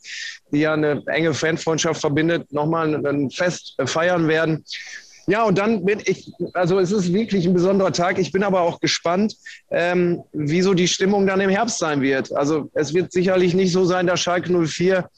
die 0.51 0.59
ja 0.59 0.73
eine 0.73 1.01
enge 1.07 1.33
Fanfreundschaft 1.33 2.01
verbindet, 2.01 2.53
nochmal 2.53 3.05
ein 3.05 3.31
Fest 3.31 3.75
feiern 3.85 4.27
werden. 4.27 4.63
Ja, 5.27 5.43
und 5.43 5.57
dann 5.57 5.83
bin 5.83 6.01
ich, 6.05 6.31
also 6.53 6.77
es 6.79 6.91
ist 6.91 7.11
wirklich 7.11 7.47
ein 7.47 7.53
besonderer 7.53 7.91
Tag. 7.91 8.19
Ich 8.19 8.31
bin 8.31 8.43
aber 8.43 8.61
auch 8.61 8.79
gespannt, 8.79 9.35
ähm, 9.71 10.23
wie 10.33 10.61
so 10.61 10.73
die 10.73 10.87
Stimmung 10.87 11.25
dann 11.25 11.41
im 11.41 11.49
Herbst 11.49 11.79
sein 11.79 12.01
wird. 12.01 12.31
Also 12.35 12.69
es 12.73 12.93
wird 12.93 13.11
sicherlich 13.11 13.55
nicht 13.55 13.71
so 13.71 13.85
sein, 13.85 14.05
dass 14.05 14.19
Schalke 14.19 14.51
04 14.51 15.09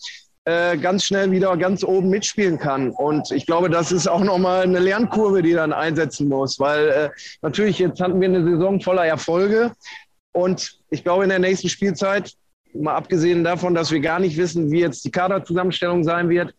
äh, 0.45 0.77
ganz 0.77 1.03
schnell 1.03 1.29
wieder 1.31 1.57
ganz 1.57 1.83
oben 1.83 2.09
mitspielen 2.09 2.57
kann. 2.57 2.91
Und 2.91 3.31
ich 3.31 3.45
glaube, 3.45 3.69
das 3.69 3.91
ist 3.91 4.07
auch 4.07 4.23
nochmal 4.23 4.63
eine 4.63 4.79
Lernkurve, 4.79 5.41
die 5.41 5.51
dann 5.51 5.73
einsetzen 5.73 6.29
muss, 6.29 6.57
weil 6.57 6.87
äh, 6.87 7.09
natürlich 7.41 7.79
jetzt 7.79 7.99
hatten 7.99 8.21
wir 8.21 8.29
eine 8.29 8.43
Saison 8.43 8.79
voller 8.79 9.05
Erfolge. 9.05 9.73
Und 10.31 10.79
ich 10.89 11.03
glaube, 11.03 11.23
in 11.23 11.29
der 11.29 11.39
nächsten 11.39 11.67
Spielzeit, 11.67 12.31
mal 12.73 12.95
abgesehen 12.95 13.43
davon, 13.43 13.75
dass 13.75 13.91
wir 13.91 13.99
gar 13.99 14.19
nicht 14.19 14.37
wissen, 14.37 14.71
wie 14.71 14.79
jetzt 14.79 15.03
die 15.03 15.11
Kaderzusammenstellung 15.11 16.05
sein 16.05 16.29
wird, 16.29 16.53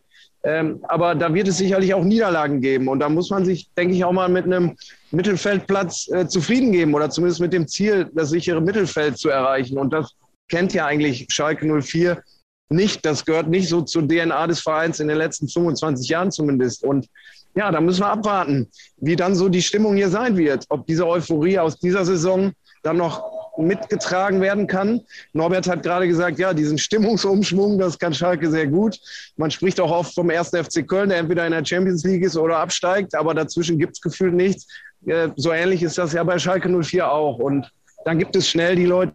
ähm, 0.45 0.80
aber 0.88 1.14
da 1.14 1.33
wird 1.35 1.49
es 1.49 1.59
sicherlich 1.59 1.92
auch 1.95 2.04
Niederlagen 2.04 2.61
geben. 2.61 2.88
Und 2.88 3.00
da 3.00 3.09
muss 3.09 3.30
man 3.30 3.45
sich, 3.45 3.68
denke 3.76 3.95
ich, 3.95 4.04
auch 4.04 4.12
mal 4.12 4.28
mit 4.28 4.45
einem 4.45 4.76
Mittelfeldplatz 5.11 6.09
äh, 6.09 6.28
zufrieden 6.28 6.73
geben 6.73 6.95
oder 6.95 7.11
zumindest 7.11 7.40
mit 7.40 7.52
dem 7.52 7.66
Ziel, 7.66 8.09
das 8.14 8.30
sichere 8.30 8.61
Mittelfeld 8.61 9.18
zu 9.18 9.30
erreichen. 9.30 9.78
Und 9.78 9.92
das 9.92 10.14
kennt 10.49 10.73
ja 10.75 10.87
eigentlich 10.87 11.26
Schalke 11.30 11.66
04 11.66 12.23
nicht. 12.71 13.04
Das 13.04 13.25
gehört 13.25 13.49
nicht 13.49 13.68
so 13.68 13.83
zur 13.83 14.07
DNA 14.07 14.47
des 14.47 14.61
Vereins 14.61 15.00
in 15.00 15.09
den 15.09 15.18
letzten 15.18 15.49
25 15.49 16.09
Jahren 16.09 16.30
zumindest. 16.30 16.85
Und 16.85 17.09
ja, 17.54 17.73
da 17.73 17.80
müssen 17.80 18.02
wir 18.02 18.11
abwarten, 18.11 18.68
wie 18.99 19.16
dann 19.16 19.35
so 19.35 19.49
die 19.49 19.62
Stimmung 19.62 19.97
hier 19.97 20.09
sein 20.09 20.37
wird. 20.37 20.64
Ob 20.68 20.87
diese 20.87 21.07
Euphorie 21.07 21.59
aus 21.59 21.78
dieser 21.78 22.04
Saison 22.04 22.52
dann 22.83 22.99
noch 22.99 23.38
mitgetragen 23.59 24.41
werden 24.41 24.67
kann. 24.67 25.00
Norbert 25.33 25.69
hat 25.69 25.83
gerade 25.83 26.07
gesagt, 26.07 26.38
ja, 26.38 26.55
diesen 26.55 26.79
Stimmungsumschwung, 26.79 27.79
das 27.79 27.99
kann 27.99 28.15
Schalke 28.15 28.50
sehr 28.50 28.67
gut. 28.67 28.99
Man 29.37 29.50
spricht 29.50 29.81
auch 29.81 29.91
oft 29.91 30.15
vom 30.15 30.31
1. 30.31 30.50
FC 30.50 30.87
Köln, 30.87 31.11
der 31.11 31.19
entweder 31.19 31.45
in 31.45 31.53
der 31.53 31.65
Champions 31.65 32.05
League 32.05 32.25
ist 32.25 32.37
oder 32.37 32.59
absteigt, 32.59 33.15
aber 33.15 33.35
dazwischen 33.35 33.79
gibt 33.79 33.97
es 33.97 34.00
gefühlt 34.00 34.35
nichts. 34.35 34.67
Äh, 35.07 35.29
so 35.37 35.53
ähnlich 35.53 35.83
ist 35.83 35.99
das 35.99 36.12
ja 36.12 36.25
bei 36.25 36.38
Schalke 36.38 36.69
04 36.69 37.11
auch. 37.11 37.38
Und 37.38 37.71
dann 38.05 38.19
gibt 38.19 38.37
es 38.37 38.49
schnell 38.49 38.77
die 38.77 38.87
Leute, 38.87 39.15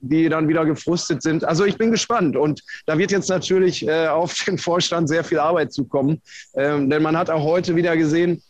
die 0.00 0.28
dann 0.28 0.48
wieder 0.48 0.64
gefrustet 0.64 1.22
sind. 1.22 1.44
Also 1.44 1.64
ich 1.64 1.76
bin 1.76 1.90
gespannt 1.90 2.36
und 2.36 2.62
da 2.86 2.98
wird 2.98 3.12
jetzt 3.12 3.28
natürlich 3.28 3.86
äh, 3.86 4.08
auf 4.08 4.34
den 4.46 4.58
Vorstand 4.58 5.08
sehr 5.08 5.24
viel 5.24 5.38
Arbeit 5.38 5.72
zukommen, 5.72 6.20
ähm, 6.54 6.90
denn 6.90 7.02
man 7.02 7.16
hat 7.16 7.30
auch 7.30 7.44
heute 7.44 7.76
wieder 7.76 7.96
gesehen, 7.96 8.42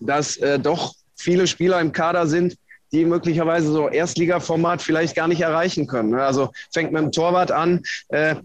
dass 0.00 0.36
äh, 0.36 0.58
doch 0.58 0.94
viele 1.16 1.46
Spieler 1.46 1.80
im 1.80 1.92
Kader 1.92 2.26
sind, 2.26 2.56
die 2.92 3.04
möglicherweise 3.04 3.72
so 3.72 3.88
Erstligaformat 3.88 4.82
vielleicht 4.82 5.16
gar 5.16 5.28
nicht 5.28 5.40
erreichen 5.40 5.86
können. 5.86 6.10
Ne? 6.10 6.22
Also 6.22 6.50
fängt 6.72 6.92
mit 6.92 7.02
dem 7.02 7.12
Torwart 7.12 7.50
an. 7.50 7.82
Äh, 8.08 8.36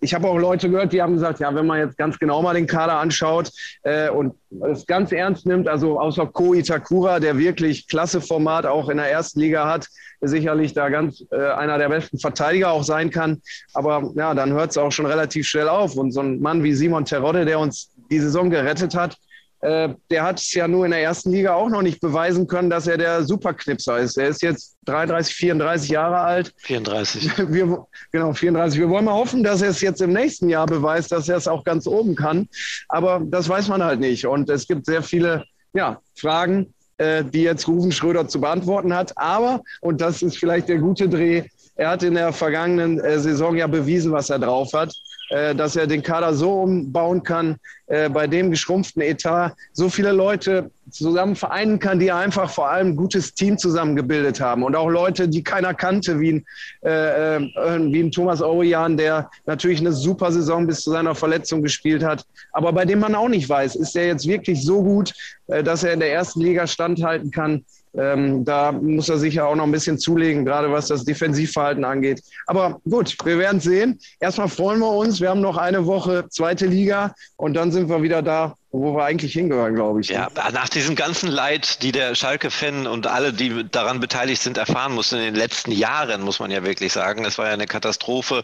ich 0.00 0.14
habe 0.14 0.28
auch 0.28 0.36
Leute 0.36 0.68
gehört, 0.68 0.92
die 0.92 1.00
haben 1.00 1.14
gesagt, 1.14 1.40
ja, 1.40 1.54
wenn 1.54 1.66
man 1.66 1.78
jetzt 1.78 1.96
ganz 1.96 2.18
genau 2.18 2.42
mal 2.42 2.54
den 2.54 2.66
Kader 2.66 2.98
anschaut 2.98 3.50
äh, 3.82 4.10
und 4.10 4.34
es 4.70 4.86
ganz 4.86 5.10
ernst 5.10 5.46
nimmt, 5.46 5.68
also 5.68 5.98
außer 5.98 6.26
Ko 6.26 6.52
Itakura, 6.52 7.18
der 7.18 7.38
wirklich 7.38 7.88
klasse 7.88 8.20
Format 8.20 8.66
auch 8.66 8.90
in 8.90 8.98
der 8.98 9.10
ersten 9.10 9.40
Liga 9.40 9.66
hat, 9.66 9.88
sicherlich 10.20 10.74
da 10.74 10.90
ganz 10.90 11.24
äh, 11.30 11.36
einer 11.36 11.78
der 11.78 11.88
besten 11.88 12.18
Verteidiger 12.18 12.70
auch 12.72 12.84
sein 12.84 13.10
kann. 13.10 13.40
Aber 13.72 14.12
ja, 14.16 14.34
dann 14.34 14.52
hört 14.52 14.70
es 14.70 14.78
auch 14.78 14.92
schon 14.92 15.06
relativ 15.06 15.46
schnell 15.46 15.68
auf. 15.68 15.96
Und 15.96 16.12
so 16.12 16.20
ein 16.20 16.40
Mann 16.40 16.62
wie 16.62 16.74
Simon 16.74 17.04
Terodde, 17.04 17.44
der 17.44 17.58
uns 17.58 17.90
die 18.10 18.20
Saison 18.20 18.50
gerettet 18.50 18.94
hat, 18.94 19.16
äh, 19.60 19.88
der 20.10 20.22
hat 20.22 20.38
es 20.38 20.52
ja 20.52 20.68
nur 20.68 20.84
in 20.84 20.90
der 20.90 21.02
ersten 21.02 21.30
Liga 21.30 21.54
auch 21.54 21.68
noch 21.68 21.82
nicht 21.82 22.00
beweisen 22.00 22.46
können, 22.46 22.70
dass 22.70 22.86
er 22.86 22.98
der 22.98 23.24
Superknipser 23.24 23.98
ist. 23.98 24.18
Er 24.18 24.28
ist 24.28 24.42
jetzt 24.42 24.76
33, 24.84 25.34
34 25.34 25.90
Jahre 25.90 26.18
alt. 26.18 26.54
34. 26.58 27.38
Wir, 27.52 27.86
genau, 28.12 28.32
34. 28.32 28.78
Wir 28.78 28.88
wollen 28.88 29.06
mal 29.06 29.14
hoffen, 29.14 29.42
dass 29.42 29.62
er 29.62 29.70
es 29.70 29.80
jetzt 29.80 30.00
im 30.02 30.12
nächsten 30.12 30.48
Jahr 30.48 30.66
beweist, 30.66 31.10
dass 31.10 31.28
er 31.28 31.36
es 31.36 31.48
auch 31.48 31.64
ganz 31.64 31.86
oben 31.86 32.14
kann. 32.14 32.48
Aber 32.88 33.20
das 33.24 33.48
weiß 33.48 33.68
man 33.68 33.82
halt 33.82 34.00
nicht. 34.00 34.26
Und 34.26 34.50
es 34.50 34.68
gibt 34.68 34.86
sehr 34.86 35.02
viele 35.02 35.44
ja, 35.72 36.00
Fragen, 36.18 36.74
äh, 36.98 37.24
die 37.24 37.42
jetzt 37.42 37.66
Rufen 37.66 37.92
Schröder 37.92 38.28
zu 38.28 38.40
beantworten 38.40 38.94
hat. 38.94 39.16
Aber, 39.16 39.62
und 39.80 40.00
das 40.00 40.22
ist 40.22 40.38
vielleicht 40.38 40.68
der 40.68 40.78
gute 40.78 41.08
Dreh, 41.08 41.44
er 41.76 41.90
hat 41.90 42.02
in 42.02 42.14
der 42.14 42.32
vergangenen 42.32 42.98
äh, 43.00 43.18
Saison 43.18 43.54
ja 43.54 43.66
bewiesen, 43.66 44.10
was 44.12 44.30
er 44.30 44.38
drauf 44.38 44.72
hat. 44.72 44.94
Äh, 45.28 45.56
dass 45.56 45.74
er 45.74 45.88
den 45.88 46.04
Kader 46.04 46.34
so 46.34 46.62
umbauen 46.62 47.24
kann, 47.24 47.56
äh, 47.88 48.08
bei 48.08 48.28
dem 48.28 48.52
geschrumpften 48.52 49.02
Etat 49.02 49.56
so 49.72 49.88
viele 49.88 50.12
Leute 50.12 50.70
zusammen 50.88 51.34
vereinen 51.34 51.80
kann, 51.80 51.98
die 51.98 52.12
einfach 52.12 52.48
vor 52.48 52.68
allem 52.68 52.88
ein 52.88 52.96
gutes 52.96 53.34
Team 53.34 53.58
zusammengebildet 53.58 54.40
haben. 54.40 54.62
Und 54.62 54.76
auch 54.76 54.88
Leute, 54.88 55.28
die 55.28 55.42
keiner 55.42 55.74
kannte, 55.74 56.20
wie 56.20 56.34
ein, 56.34 56.46
äh, 56.84 57.38
äh, 57.38 57.40
wie 57.92 58.00
ein 58.00 58.12
Thomas 58.12 58.40
Orian, 58.40 58.96
der 58.96 59.28
natürlich 59.46 59.80
eine 59.80 59.92
super 59.92 60.30
Saison 60.30 60.64
bis 60.64 60.82
zu 60.82 60.92
seiner 60.92 61.16
Verletzung 61.16 61.60
gespielt 61.60 62.04
hat, 62.04 62.24
aber 62.52 62.72
bei 62.72 62.84
dem 62.84 63.00
man 63.00 63.16
auch 63.16 63.28
nicht 63.28 63.48
weiß, 63.48 63.74
ist 63.74 63.96
er 63.96 64.06
jetzt 64.06 64.28
wirklich 64.28 64.64
so 64.64 64.82
gut, 64.82 65.12
dass 65.46 65.84
er 65.84 65.92
in 65.92 66.00
der 66.00 66.12
ersten 66.12 66.40
Liga 66.40 66.66
standhalten 66.66 67.30
kann. 67.30 67.64
Ähm, 67.96 68.44
da 68.44 68.72
muss 68.72 69.08
er 69.08 69.18
sicher 69.18 69.46
auch 69.46 69.56
noch 69.56 69.64
ein 69.64 69.72
bisschen 69.72 69.98
zulegen, 69.98 70.44
gerade 70.44 70.70
was 70.70 70.88
das 70.88 71.04
Defensivverhalten 71.04 71.84
angeht. 71.84 72.22
Aber 72.46 72.80
gut, 72.88 73.16
wir 73.24 73.38
werden 73.38 73.60
sehen. 73.60 73.98
Erstmal 74.20 74.48
freuen 74.48 74.80
wir 74.80 74.90
uns. 74.90 75.20
Wir 75.20 75.30
haben 75.30 75.40
noch 75.40 75.56
eine 75.56 75.86
Woche 75.86 76.26
zweite 76.28 76.66
Liga 76.66 77.14
und 77.36 77.54
dann 77.54 77.72
sind 77.72 77.88
wir 77.88 78.02
wieder 78.02 78.22
da, 78.22 78.54
wo 78.80 78.96
wir 78.96 79.04
eigentlich 79.04 79.32
hingehören, 79.32 79.74
glaube 79.74 80.00
ich. 80.00 80.08
Ja, 80.08 80.28
nach 80.52 80.68
diesem 80.68 80.94
ganzen 80.94 81.30
Leid, 81.30 81.82
die 81.82 81.92
der 81.92 82.14
Schalke-Fan 82.14 82.86
und 82.86 83.06
alle, 83.06 83.32
die 83.32 83.64
daran 83.70 84.00
beteiligt 84.00 84.42
sind, 84.42 84.58
erfahren 84.58 84.94
mussten 84.94 85.16
in 85.16 85.24
den 85.24 85.34
letzten 85.34 85.72
Jahren, 85.72 86.22
muss 86.22 86.38
man 86.38 86.50
ja 86.50 86.62
wirklich 86.64 86.92
sagen. 86.92 87.24
Es 87.24 87.38
war 87.38 87.46
ja 87.46 87.52
eine 87.52 87.66
Katastrophe, 87.66 88.42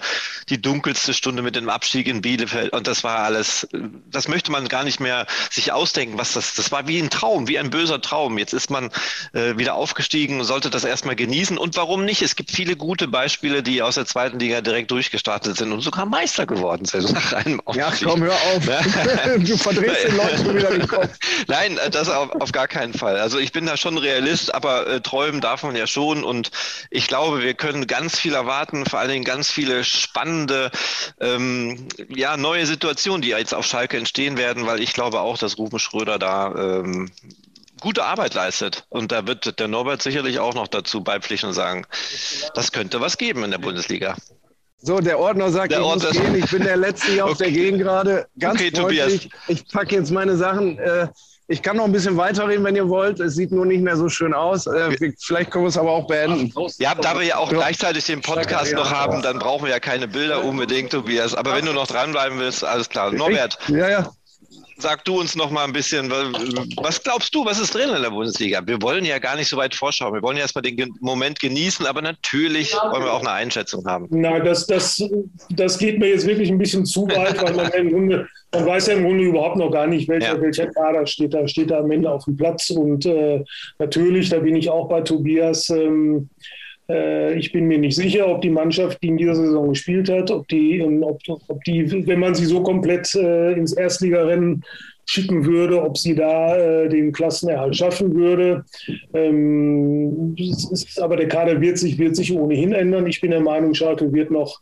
die 0.49 0.61
dunkelste 0.61 1.12
Stunde 1.15 1.43
mit 1.43 1.57
dem 1.57 1.69
Abstieg 1.69 2.09
in 2.09 2.23
Bielefeld 2.23 2.73
und 2.73 2.87
das 2.87 3.05
war 3.05 3.19
alles, 3.19 3.69
das 4.11 4.29
möchte 4.29 4.51
man 4.51 4.69
gar 4.69 4.85
nicht 4.85 5.01
mehr 5.01 5.27
sich 5.51 5.73
ausdenken, 5.73 6.19
was 6.19 6.33
das, 6.33 6.55
das 6.55 6.73
war 6.73 6.89
wie 6.89 6.99
ein 6.99 7.11
Traum, 7.11 7.49
wie 7.49 7.59
ein 7.59 7.71
böser 7.71 8.01
Traum. 8.01 8.39
Jetzt 8.39 8.55
ist 8.55 8.71
man 8.71 8.91
äh, 9.33 9.57
wieder 9.57 9.75
aufgestiegen 9.75 10.41
und 10.41 10.47
sollte 10.47 10.71
das 10.71 10.85
erstmal 10.85 11.17
genießen 11.17 11.59
und 11.59 11.77
warum 11.77 12.05
nicht? 12.05 12.23
Es 12.23 12.37
gibt 12.37 12.51
viele 12.51 12.77
gute 12.77 13.09
Beispiele, 13.09 13.62
die 13.62 13.83
aus 13.83 13.97
der 13.97 14.07
zweiten 14.07 14.39
Liga 14.39 14.61
direkt 14.61 14.91
durchgestartet 14.91 15.57
sind 15.57 15.73
und 15.73 15.81
sogar 15.81 16.07
Meister 16.07 16.47
geworden 16.47 16.87
sind 16.87 17.12
nach 17.12 17.33
einem 17.33 17.61
Aufstieg. 17.61 18.01
Ja, 18.01 18.11
komm, 18.11 18.23
hör 18.23 18.35
auf. 18.35 18.65
du 19.39 19.57
verdrehst 19.57 20.05
den 20.09 20.17
Nein, 21.49 21.79
äh, 21.79 21.91
das 21.91 22.09
auf, 22.09 22.31
auf, 22.33 22.52
gar 22.52 22.69
keinen 22.69 22.95
Fall. 22.95 23.19
Also 23.19 23.38
ich 23.38 23.52
bin 23.52 23.67
da 23.67 23.76
schon 23.76 23.99
Realist, 23.99 24.55
aber 24.55 24.87
äh, 24.87 25.00
träumen 25.00 25.41
darf 25.41 25.62
man 25.62 25.76
ja 25.76 25.87
schon. 25.87 26.25
Und 26.25 26.50
ich 26.91 27.09
glaube, 27.09 27.43
wir 27.43 27.55
können 27.55 27.87
ganz 27.87 28.19
viel 28.19 28.35
erwarten, 28.35 28.87
vor 28.87 28.99
allen 28.99 29.11
Dingen 29.11 29.25
ganz 29.25 29.50
viele 29.50 29.85
spannende, 29.85 30.71
ähm, 31.21 31.88
ja, 32.09 32.37
neue 32.37 32.67
Situationen, 32.67 33.23
die 33.23 33.29
jetzt 33.29 33.55
auf 33.55 33.67
Schalke 33.67 33.97
entstehen 33.97 34.37
werden, 34.37 34.67
weil 34.67 34.81
ich 34.81 34.93
glaube 34.93 35.21
auch, 35.21 35.38
dass 35.38 35.59
Ruben 35.59 35.79
Schröder 35.79 36.19
da 36.19 36.55
ähm, 36.55 37.11
gute 37.81 38.05
Arbeit 38.05 38.35
leistet. 38.35 38.87
Und 38.88 39.12
da 39.12 39.26
wird 39.26 39.59
der 39.59 39.69
Norbert 39.69 40.02
sicherlich 40.02 40.38
auch 40.38 40.55
noch 40.55 40.69
dazu 40.69 41.02
beipflichten 41.02 41.49
und 41.49 41.55
sagen, 41.55 41.87
das 42.55 42.73
könnte 42.73 43.00
was 43.00 43.19
geben 43.19 43.45
in 43.45 43.50
der 43.50 43.59
Bundesliga. 43.59 44.17
So, 44.85 44.99
der 44.99 45.19
Ordner 45.19 45.51
sagt, 45.51 45.73
der 45.73 45.79
ich 45.79 45.85
Ordner 45.85 46.09
muss 46.09 46.21
gehen. 46.21 46.35
Ich 46.35 46.51
bin 46.51 46.62
der 46.65 46.77
Letzte 46.77 47.12
hier 47.12 47.25
auf 47.25 47.33
okay. 47.33 47.45
der 47.45 47.53
Gegend 47.53 47.83
gerade. 47.83 48.27
Ganz 48.39 48.61
okay, 48.61 48.73
freundlich. 48.75 49.31
Ich 49.47 49.69
packe 49.69 49.95
jetzt 49.95 50.11
meine 50.11 50.37
Sachen. 50.37 50.77
Äh, 50.79 51.07
ich 51.47 51.62
kann 51.62 51.77
noch 51.77 51.85
ein 51.85 51.93
bisschen 51.93 52.17
weiterreden, 52.17 52.65
wenn 52.65 52.75
ihr 52.75 52.89
wollt. 52.89 53.21
Es 53.21 53.35
sieht 53.35 53.53
nur 53.53 53.65
nicht 53.65 53.83
mehr 53.83 53.97
so 53.97 54.09
schön 54.09 54.35
aus. 54.35 54.67
Äh, 54.67 54.97
vielleicht 55.19 55.51
können 55.51 55.65
wir 55.65 55.69
es 55.69 55.79
aber 55.79 55.91
auch 55.91 56.07
beenden. 56.07 56.53
Ja, 56.79 56.95
da 56.95 57.17
wir 57.17 57.25
ja 57.25 57.37
auch 57.37 57.51
gleichzeitig 57.51 58.07
den 58.07 58.23
Podcast 58.23 58.73
noch 58.75 58.91
haben, 58.91 59.23
dann 59.23 59.39
brauchen 59.39 59.65
wir 59.65 59.71
ja 59.71 59.81
keine 59.81 60.09
Bilder 60.09 60.45
unbedingt, 60.45 60.91
Tobias. 60.91 61.35
Aber 61.35 61.55
wenn 61.55 61.67
du 61.67 61.73
noch 61.73 61.87
dranbleiben 61.87 62.39
willst, 62.39 62.65
alles 62.65 62.89
klar. 62.89 63.12
Norbert. 63.12 63.59
Ja, 63.69 63.89
ja 63.89 64.12
sag 64.79 65.05
du 65.05 65.21
uns 65.21 65.37
noch 65.37 65.50
mal 65.50 65.64
ein 65.64 65.73
bisschen, 65.73 66.11
was 66.11 67.02
glaubst 67.02 67.35
du, 67.35 67.45
was 67.45 67.61
ist 67.61 67.75
drin 67.75 67.91
in 67.95 68.02
der 68.02 68.11
Bundesliga? 68.11 68.61
Wir 68.64 68.81
wollen 68.83 69.05
ja 69.05 69.19
gar 69.19 69.37
nicht 69.37 69.49
so 69.49 69.57
weit 69.57 69.75
vorschauen. 69.75 70.14
Wir 70.14 70.23
wollen 70.23 70.37
ja 70.37 70.43
erstmal 70.43 70.62
den 70.62 70.95
Moment 71.00 71.41
genießen, 71.41 71.87
aber 71.87 72.02
natürlich 72.02 72.75
wollen 72.75 73.05
wir 73.05 73.12
auch 73.12 73.21
eine 73.21 73.33
Einschätzung 73.33 73.85
haben. 73.87 74.07
Nein, 74.11 74.45
das, 74.45 74.67
das, 74.67 75.02
das 75.50 75.79
geht 75.79 75.99
mir 75.99 76.09
jetzt 76.09 76.26
wirklich 76.26 76.50
ein 76.50 76.59
bisschen 76.59 76.85
zu 76.85 77.07
weit, 77.09 77.41
weil 77.43 77.55
man 77.55 77.71
im 77.73 77.91
Grunde, 77.91 78.29
man 78.52 78.67
weiß 78.67 78.88
ja 78.88 78.95
im 78.95 79.05
Grunde 79.05 79.25
überhaupt 79.25 79.57
noch 79.57 79.71
gar 79.71 79.87
nicht, 79.87 80.09
welcher, 80.09 80.35
ja. 80.35 80.41
welcher 80.41 80.67
Kader 80.67 81.07
steht 81.07 81.35
da, 81.35 81.47
steht 81.47 81.71
da 81.71 81.79
am 81.79 81.91
Ende 81.91 82.11
auf 82.11 82.25
dem 82.25 82.37
Platz. 82.37 82.71
Und 82.71 83.07
äh, 83.07 83.45
natürlich, 83.79 84.29
da 84.29 84.38
bin 84.38 84.57
ich 84.57 84.69
auch 84.69 84.88
bei 84.88 85.00
Tobias. 85.00 85.69
Ähm, 85.71 86.29
äh, 86.41 86.62
ich 87.34 87.52
bin 87.52 87.66
mir 87.66 87.78
nicht 87.78 87.96
sicher, 87.96 88.28
ob 88.28 88.42
die 88.42 88.50
Mannschaft, 88.50 89.02
die 89.02 89.08
in 89.08 89.16
dieser 89.16 89.34
Saison 89.34 89.68
gespielt 89.70 90.08
hat, 90.11 90.30
ob 90.30 90.49
die, 90.49 90.82
ob, 90.82 91.18
ob 91.26 91.64
die 91.64 92.06
wenn 92.06 92.20
man 92.20 92.34
sie 92.34 92.46
so 92.46 92.62
komplett 92.62 93.14
äh, 93.14 93.52
ins 93.52 93.72
Erstligarennen 93.72 94.64
schicken 95.04 95.44
würde, 95.44 95.82
ob 95.82 95.99
sie 95.99 96.14
da 96.14 96.56
äh, 96.56 96.88
den 96.88 97.12
Klassenerhalt 97.12 97.76
schaffen 97.76 98.14
würde. 98.14 98.64
Ähm, 99.14 100.34
ist, 100.38 101.00
aber 101.00 101.16
der 101.16 101.28
Kader 101.28 101.61
wird 101.61 101.78
sich, 101.78 101.99
wird 101.99 102.16
sich 102.16 102.32
ohnehin 102.32 102.72
ändern. 102.72 103.06
Ich 103.06 103.20
bin 103.20 103.30
der 103.30 103.40
Meinung, 103.40 103.75
Schalke 103.75 104.12
wird 104.12 104.30
noch 104.30 104.61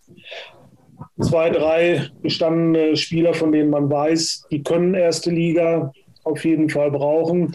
zwei, 1.21 1.51
drei 1.51 2.09
bestandene 2.23 2.97
Spieler, 2.97 3.35
von 3.35 3.53
denen 3.53 3.71
man 3.71 3.91
weiß, 3.91 4.47
die 4.51 4.63
können 4.63 4.95
erste 4.95 5.31
Liga 5.31 5.93
auf 6.25 6.45
jeden 6.45 6.69
Fall 6.69 6.91
brauchen. 6.91 7.55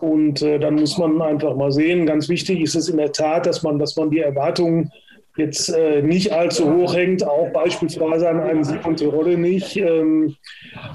Und 0.00 0.42
äh, 0.42 0.58
dann 0.58 0.74
muss 0.74 0.98
man 0.98 1.20
einfach 1.22 1.56
mal 1.56 1.72
sehen. 1.72 2.06
Ganz 2.06 2.28
wichtig 2.28 2.60
ist 2.60 2.74
es 2.74 2.88
in 2.88 2.98
der 2.98 3.12
Tat, 3.12 3.46
dass 3.46 3.62
man, 3.62 3.78
dass 3.78 3.96
man 3.96 4.10
die 4.10 4.20
Erwartungen 4.20 4.90
jetzt 5.36 5.68
äh, 5.68 6.02
nicht 6.02 6.32
allzu 6.32 6.72
hoch 6.72 6.94
hängt, 6.94 7.26
auch 7.26 7.50
beispielsweise 7.52 8.28
an 8.28 8.40
einen 8.40 8.64
Simon 8.64 8.96
Terodde 8.96 9.36
nicht. 9.36 9.76
Ähm, 9.76 10.34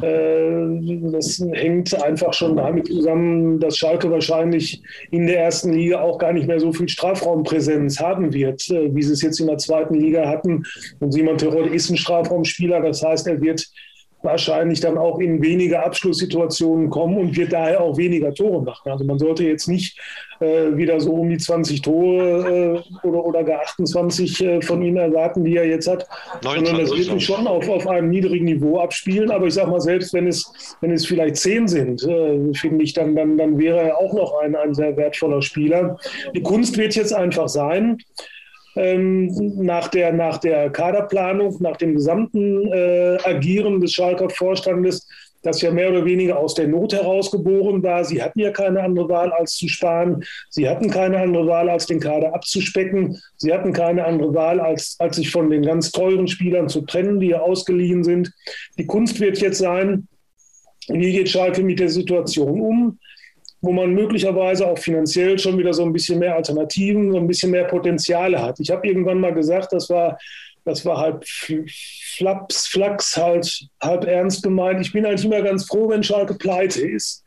äh, 0.02 1.12
das 1.12 1.44
hängt 1.54 2.02
einfach 2.04 2.34
schon 2.34 2.58
damit 2.58 2.88
zusammen, 2.88 3.60
dass 3.60 3.78
Schalke 3.78 4.10
wahrscheinlich 4.10 4.82
in 5.12 5.28
der 5.28 5.42
ersten 5.42 5.74
Liga 5.74 6.02
auch 6.02 6.18
gar 6.18 6.34
nicht 6.34 6.48
mehr 6.48 6.60
so 6.60 6.74
viel 6.74 6.90
Strafraumpräsenz 6.90 8.00
haben 8.00 8.34
wird, 8.34 8.68
äh, 8.70 8.94
wie 8.94 9.04
sie 9.04 9.14
es 9.14 9.22
jetzt 9.22 9.40
in 9.40 9.48
der 9.48 9.58
zweiten 9.58 9.96
Liga 9.96 10.28
hatten. 10.28 10.64
Und 11.00 11.12
Simon 11.12 11.38
Terodde 11.38 11.70
ist 11.70 11.90
ein 11.90 11.98
Strafraumspieler, 11.98 12.82
das 12.82 13.04
heißt, 13.04 13.28
er 13.28 13.42
wird 13.42 13.68
wahrscheinlich 14.24 14.80
dann 14.80 14.98
auch 14.98 15.20
in 15.20 15.42
weniger 15.42 15.86
Abschlusssituationen 15.86 16.90
kommen 16.90 17.18
und 17.18 17.36
wird 17.36 17.54
daher 17.54 17.82
auch 17.82 17.98
weniger 17.98 18.34
Tore 18.34 18.64
machen. 18.64 18.92
Also 18.92 19.04
man 19.04 19.18
sollte 19.18 19.44
jetzt 19.44 19.68
nicht 19.68 20.00
äh, 20.40 20.76
wieder 20.76 21.00
so 21.00 21.14
um 21.14 21.30
die 21.30 21.38
20 21.38 21.82
Tore 21.82 22.84
äh, 23.04 23.08
oder, 23.08 23.26
oder 23.26 23.44
gar 23.44 23.62
28 23.62 24.42
äh, 24.42 24.62
von 24.62 24.82
ihm 24.82 24.98
erwarten, 24.98 25.44
die 25.44 25.56
er 25.56 25.66
jetzt 25.66 25.88
hat, 25.88 26.08
19, 26.44 26.66
sondern 26.66 26.86
das 26.86 26.96
wird 26.96 27.06
sich 27.06 27.26
schon 27.26 27.48
auf, 27.48 27.68
auf 27.70 27.88
einem 27.88 28.10
niedrigen 28.10 28.46
Niveau 28.46 28.80
abspielen. 28.80 29.32
Aber 29.32 29.48
ich 29.48 29.54
sage 29.54 29.72
mal, 29.72 29.82
selbst 29.82 30.14
wenn 30.14 30.28
es, 30.28 30.76
wenn 30.82 30.92
es 30.92 31.06
vielleicht 31.06 31.38
10 31.38 31.68
sind, 31.68 32.04
äh, 32.04 32.54
finde 32.54 32.84
ich, 32.84 32.94
dann, 32.94 33.16
dann, 33.16 33.38
dann 33.38 33.58
wäre 33.58 33.80
er 33.80 33.98
auch 33.98 34.14
noch 34.14 34.40
ein, 34.42 34.56
ein 34.56 34.74
sehr 34.74 34.96
wertvoller 34.98 35.42
Spieler. 35.42 35.98
Die 36.36 36.42
Kunst 36.42 36.78
wird 36.78 36.96
jetzt 36.96 37.14
einfach 37.14 37.48
sein, 37.48 37.98
ähm, 38.76 39.28
nach, 39.58 39.88
der, 39.90 40.14
nach 40.14 40.38
der 40.38 40.70
Kaderplanung, 40.70 41.58
nach 41.60 41.78
dem 41.78 41.96
gesamten 41.96 42.72
äh, 42.72 43.18
Agieren 43.24 43.82
des 43.82 43.94
Schalker 43.94 44.30
Vorstandes, 44.30 45.08
das 45.44 45.62
ja 45.62 45.72
mehr 45.72 45.90
oder 45.90 46.06
weniger 46.06 46.38
aus 46.38 46.54
der 46.54 46.68
Not 46.68 46.94
heraus 46.94 47.32
geboren 47.32 47.82
war. 47.82 48.06
Sie 48.06 48.22
hatten 48.22 48.40
ja 48.40 48.52
keine 48.52 48.82
andere 48.82 49.10
Wahl, 49.10 49.32
als 49.34 49.56
zu 49.56 49.68
sparen. 49.68 50.24
Sie 50.50 50.70
hatten 50.70 50.90
keine 50.90 51.20
andere 51.20 51.48
Wahl, 51.48 51.70
als 51.70 51.88
den 51.88 52.00
Kader 52.00 52.34
abzuspecken. 52.34 53.20
Sie 53.38 53.52
hatten 53.52 53.74
keine 53.74 54.06
andere 54.06 54.34
Wahl, 54.34 54.60
als, 54.60 54.96
als 55.00 55.16
sich 55.16 55.32
von 55.32 55.50
den 55.50 55.64
ganz 55.64 55.92
teuren 55.92 56.28
Spielern 56.28 56.70
zu 56.70 56.82
trennen, 56.82 57.20
die 57.20 57.30
ja 57.30 57.40
ausgeliehen 57.40 58.04
sind. 58.04 58.32
Die 58.78 58.86
Kunst 58.86 59.20
wird 59.20 59.40
jetzt 59.40 59.58
sein, 59.58 60.08
wie 60.88 61.12
geht 61.12 61.30
Schalke 61.30 61.64
mit 61.64 61.80
der 61.80 61.90
Situation 61.90 62.62
um? 62.62 63.00
Wo 63.62 63.72
man 63.72 63.94
möglicherweise 63.94 64.68
auch 64.68 64.80
finanziell 64.80 65.38
schon 65.38 65.58
wieder 65.58 65.74
so 65.74 65.84
ein 65.84 65.94
bisschen 65.94 66.20
mehr 66.20 66.36
Alternativen, 66.36 67.12
so 67.12 67.18
ein 67.18 67.28
bisschen 67.28 67.52
mehr 67.52 67.66
Potenziale 67.66 68.42
hat. 68.42 68.60
Ich 68.60 68.72
habe 68.72 68.88
irgendwann 68.88 69.20
mal 69.20 69.34
gesagt, 69.34 69.72
das 69.72 69.90
war, 69.90 70.18
das 70.66 70.84
war 70.86 70.98
halb 70.98 71.24
Flaps, 71.26 72.68
Flachs, 72.68 73.16
halt, 73.16 73.68
halb 73.82 74.06
ernst 74.06 74.44
gemeint. 74.44 74.82
Ich 74.82 74.92
bin 74.92 75.06
eigentlich 75.06 75.26
immer 75.26 75.42
ganz 75.42 75.66
froh, 75.66 75.90
wenn 75.90 76.04
Schalke 76.04 76.34
pleite 76.34 76.82
ist. 76.82 77.24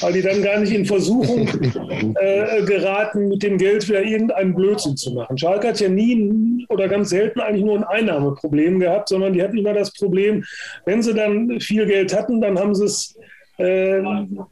Weil 0.00 0.14
die 0.14 0.22
dann 0.22 0.42
gar 0.42 0.58
nicht 0.58 0.72
in 0.72 0.84
Versuchung 0.84 1.46
äh, 2.20 2.62
geraten, 2.64 3.28
mit 3.28 3.44
dem 3.44 3.56
Geld 3.56 3.88
wieder 3.88 4.02
irgendeinen 4.02 4.52
Blödsinn 4.52 4.96
zu 4.96 5.12
machen. 5.12 5.38
Schalke 5.38 5.68
hat 5.68 5.78
ja 5.78 5.88
nie 5.88 6.66
oder 6.68 6.88
ganz 6.88 7.10
selten 7.10 7.38
eigentlich 7.38 7.64
nur 7.64 7.76
ein 7.76 7.84
Einnahmeproblem 7.84 8.80
gehabt, 8.80 9.10
sondern 9.10 9.32
die 9.32 9.40
hatten 9.40 9.58
immer 9.58 9.72
das 9.72 9.92
Problem, 9.92 10.44
wenn 10.86 11.02
sie 11.04 11.14
dann 11.14 11.60
viel 11.60 11.86
Geld 11.86 12.12
hatten, 12.12 12.40
dann 12.40 12.58
haben 12.58 12.74
sie 12.74 12.84
es 12.84 13.16
äh, 13.60 14.00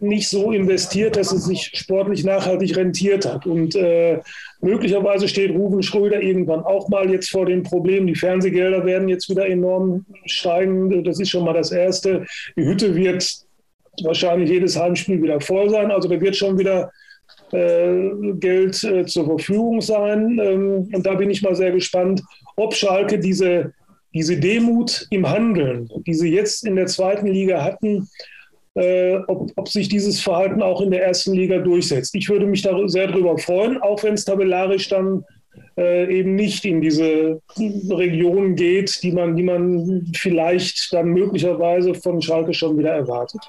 nicht 0.00 0.29
so 0.29 0.53
investiert, 0.53 1.17
dass 1.17 1.33
es 1.33 1.47
sich 1.47 1.71
sportlich 1.75 2.25
nachhaltig 2.25 2.77
rentiert 2.77 3.25
hat. 3.25 3.47
Und 3.47 3.75
äh, 3.75 4.21
möglicherweise 4.61 5.29
steht 5.29 5.50
Ruben 5.50 5.83
Schröder 5.83 6.21
irgendwann 6.21 6.61
auch 6.61 6.88
mal 6.91 7.11
jetzt 7.11 7.31
vor 7.31 7.47
dem 7.47 7.62
Problem. 7.62 8.07
Die 8.07 8.15
Fernsehgelder 8.15 8.85
werden 8.85 9.09
jetzt 9.09 9.31
wieder 9.31 9.49
enorm 9.49 10.05
steigen. 10.27 11.05
Das 11.05 11.19
ist 11.19 11.31
schon 11.31 11.45
mal 11.45 11.55
das 11.55 11.73
Erste. 11.73 12.27
Die 12.57 12.67
Hütte 12.67 12.95
wird 12.95 13.27
wahrscheinlich 14.05 14.50
jedes 14.50 14.79
Heimspiel 14.79 15.23
wieder 15.23 15.41
voll 15.41 15.71
sein. 15.71 15.91
Also 15.91 16.07
da 16.09 16.21
wird 16.21 16.37
schon 16.37 16.59
wieder 16.59 16.91
äh, 17.53 18.11
Geld 18.35 18.85
äh, 18.85 19.07
zur 19.07 19.25
Verfügung 19.25 19.81
sein. 19.81 20.38
Ähm, 20.38 20.91
und 20.93 21.07
da 21.07 21.15
bin 21.15 21.31
ich 21.31 21.41
mal 21.41 21.55
sehr 21.55 21.73
gespannt, 21.73 22.23
ob 22.57 22.75
Schalke 22.75 23.19
diese, 23.19 23.73
diese 24.12 24.37
Demut 24.37 25.07
im 25.09 25.27
Handeln, 25.27 25.88
die 26.07 26.15
sie 26.15 26.35
jetzt 26.35 26.67
in 26.67 26.77
der 26.77 26.87
zweiten 26.87 27.27
Liga 27.27 27.65
hatten, 27.65 28.07
äh, 28.75 29.17
ob, 29.27 29.51
ob, 29.57 29.69
sich 29.69 29.89
dieses 29.89 30.21
Verhalten 30.21 30.63
auch 30.63 30.81
in 30.81 30.91
der 30.91 31.05
ersten 31.05 31.33
Liga 31.33 31.59
durchsetzt. 31.59 32.15
Ich 32.15 32.29
würde 32.29 32.47
mich 32.47 32.63
da 32.63 32.77
sehr 32.89 33.09
darüber 33.09 33.37
freuen, 33.39 33.79
auch 33.79 34.03
wenn 34.03 34.15
es 34.15 34.25
tabellarisch 34.25 34.89
dann 34.89 35.25
äh, 35.77 36.19
eben 36.19 36.35
nicht 36.35 36.65
in 36.65 36.81
diese 36.81 37.41
Region 37.91 38.57
geht, 38.57 39.03
die 39.03 39.12
man, 39.12 39.37
die 39.37 39.43
man 39.43 40.11
vielleicht 40.15 40.93
dann 40.93 41.09
möglicherweise 41.09 41.95
von 41.95 42.21
Schalke 42.23 42.55
schon 42.55 42.79
wieder 42.79 42.93
erwartet. 42.93 43.41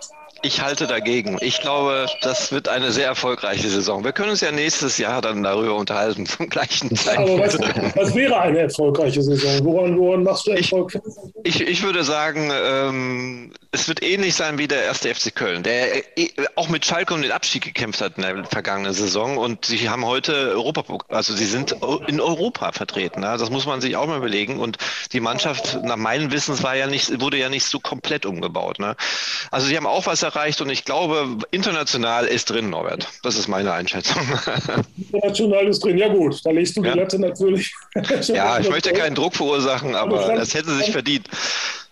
Ich 0.42 0.62
halte 0.62 0.88
dagegen. 0.88 1.38
Ich 1.42 1.60
glaube, 1.60 2.06
das 2.22 2.52
wird 2.52 2.70
eine 2.70 2.92
sehr 2.92 3.08
erfolgreiche 3.08 3.68
Saison. 3.68 4.04
Wir 4.04 4.14
können 4.14 4.30
uns 4.30 4.42
ja 4.42 4.52
nächstes 4.52 4.98
Jahr 4.98 5.22
dann 5.22 5.44
darüber 5.44 5.76
unterhalten, 5.76 6.26
zum 6.26 6.50
gleichen 6.50 6.96
Zeitpunkt. 6.96 7.56
Aber 7.56 7.70
was, 7.84 7.96
was, 7.96 8.16
wäre 8.16 8.40
eine 8.40 8.60
erfolgreiche 8.60 9.22
Saison? 9.22 9.66
Woran, 9.66 9.98
woran 9.98 10.24
machst 10.24 10.48
du 10.48 10.52
Erfolg? 10.52 10.98
Ich, 11.44 11.62
ich, 11.62 11.68
ich 11.68 11.84
würde 11.84 12.04
sagen, 12.04 12.52
ähm, 12.54 13.52
es 13.72 13.88
wird 13.88 14.02
ähnlich 14.02 14.36
sein 14.36 14.58
wie 14.58 14.68
der 14.68 14.84
erste 14.84 15.14
FC 15.14 15.36
Köln, 15.36 15.64
der 15.64 15.98
äh, 16.18 16.30
auch 16.56 16.70
mit 16.70 16.86
Schalke 16.86 17.14
um 17.14 17.22
den 17.22 17.32
Abstieg 17.32 17.64
gekämpft 17.64 18.02
hat 18.02 18.14
in 18.16 18.24
der 18.24 18.46
vergangenen 18.46 18.94
Saison. 18.94 19.38
Und 19.38 19.66
sie 19.66 19.90
haben 19.90 20.06
heute 20.06 20.52
Europa, 20.52 20.84
also 21.10 21.34
sie 21.34 21.46
sind 21.46 21.76
in 22.08 22.22
Europa 22.22 22.72
vertreten. 22.72 23.24
Ja? 23.24 23.38
Das 23.38 23.50
muss 23.50 23.66
man 23.66 23.82
sich 23.82 23.96
auch 23.96 24.08
mal 24.08 24.18
überlegen. 24.18 24.60
Und 24.60 24.78
die 25.14 25.20
Mannschaft, 25.20 25.80
nach 25.84 25.98
meinem 25.98 26.32
Wissen, 26.32 26.62
war 26.64 26.76
ja 26.76 26.88
nicht, 26.88 27.22
wurde 27.22 27.38
ja 27.38 27.50
nicht 27.50 27.66
so 27.66 27.80
komplett 27.80 28.26
umgebaut. 28.26 28.80
Ne? 28.80 28.96
Also 29.52 29.68
sie 29.68 29.78
haben 29.78 29.88
auch 29.88 30.06
was 30.06 30.24
erreicht 30.24 30.62
und 30.62 30.70
ich 30.70 30.86
glaube, 30.86 31.38
international 31.52 32.26
ist 32.26 32.50
drin, 32.50 32.70
Norbert. 32.70 33.08
Das 33.24 33.36
ist 33.36 33.48
meine 33.48 33.74
Einschätzung. 33.74 34.22
International 34.98 35.68
ist 35.68 35.84
drin, 35.84 35.98
ja 35.98 36.08
gut, 36.08 36.46
da 36.46 36.52
legst 36.52 36.78
du 36.78 36.82
die 36.82 36.90
ja. 36.90 36.96
Latte 36.96 37.20
natürlich. 37.20 37.74
ja, 38.28 38.60
ich 38.60 38.70
möchte 38.70 38.94
keinen 38.94 39.16
Druck 39.16 39.36
verursachen, 39.36 39.96
aber 39.96 40.36
das 40.36 40.54
hätte 40.54 40.72
sich 40.76 40.92
verdient. 40.92 41.28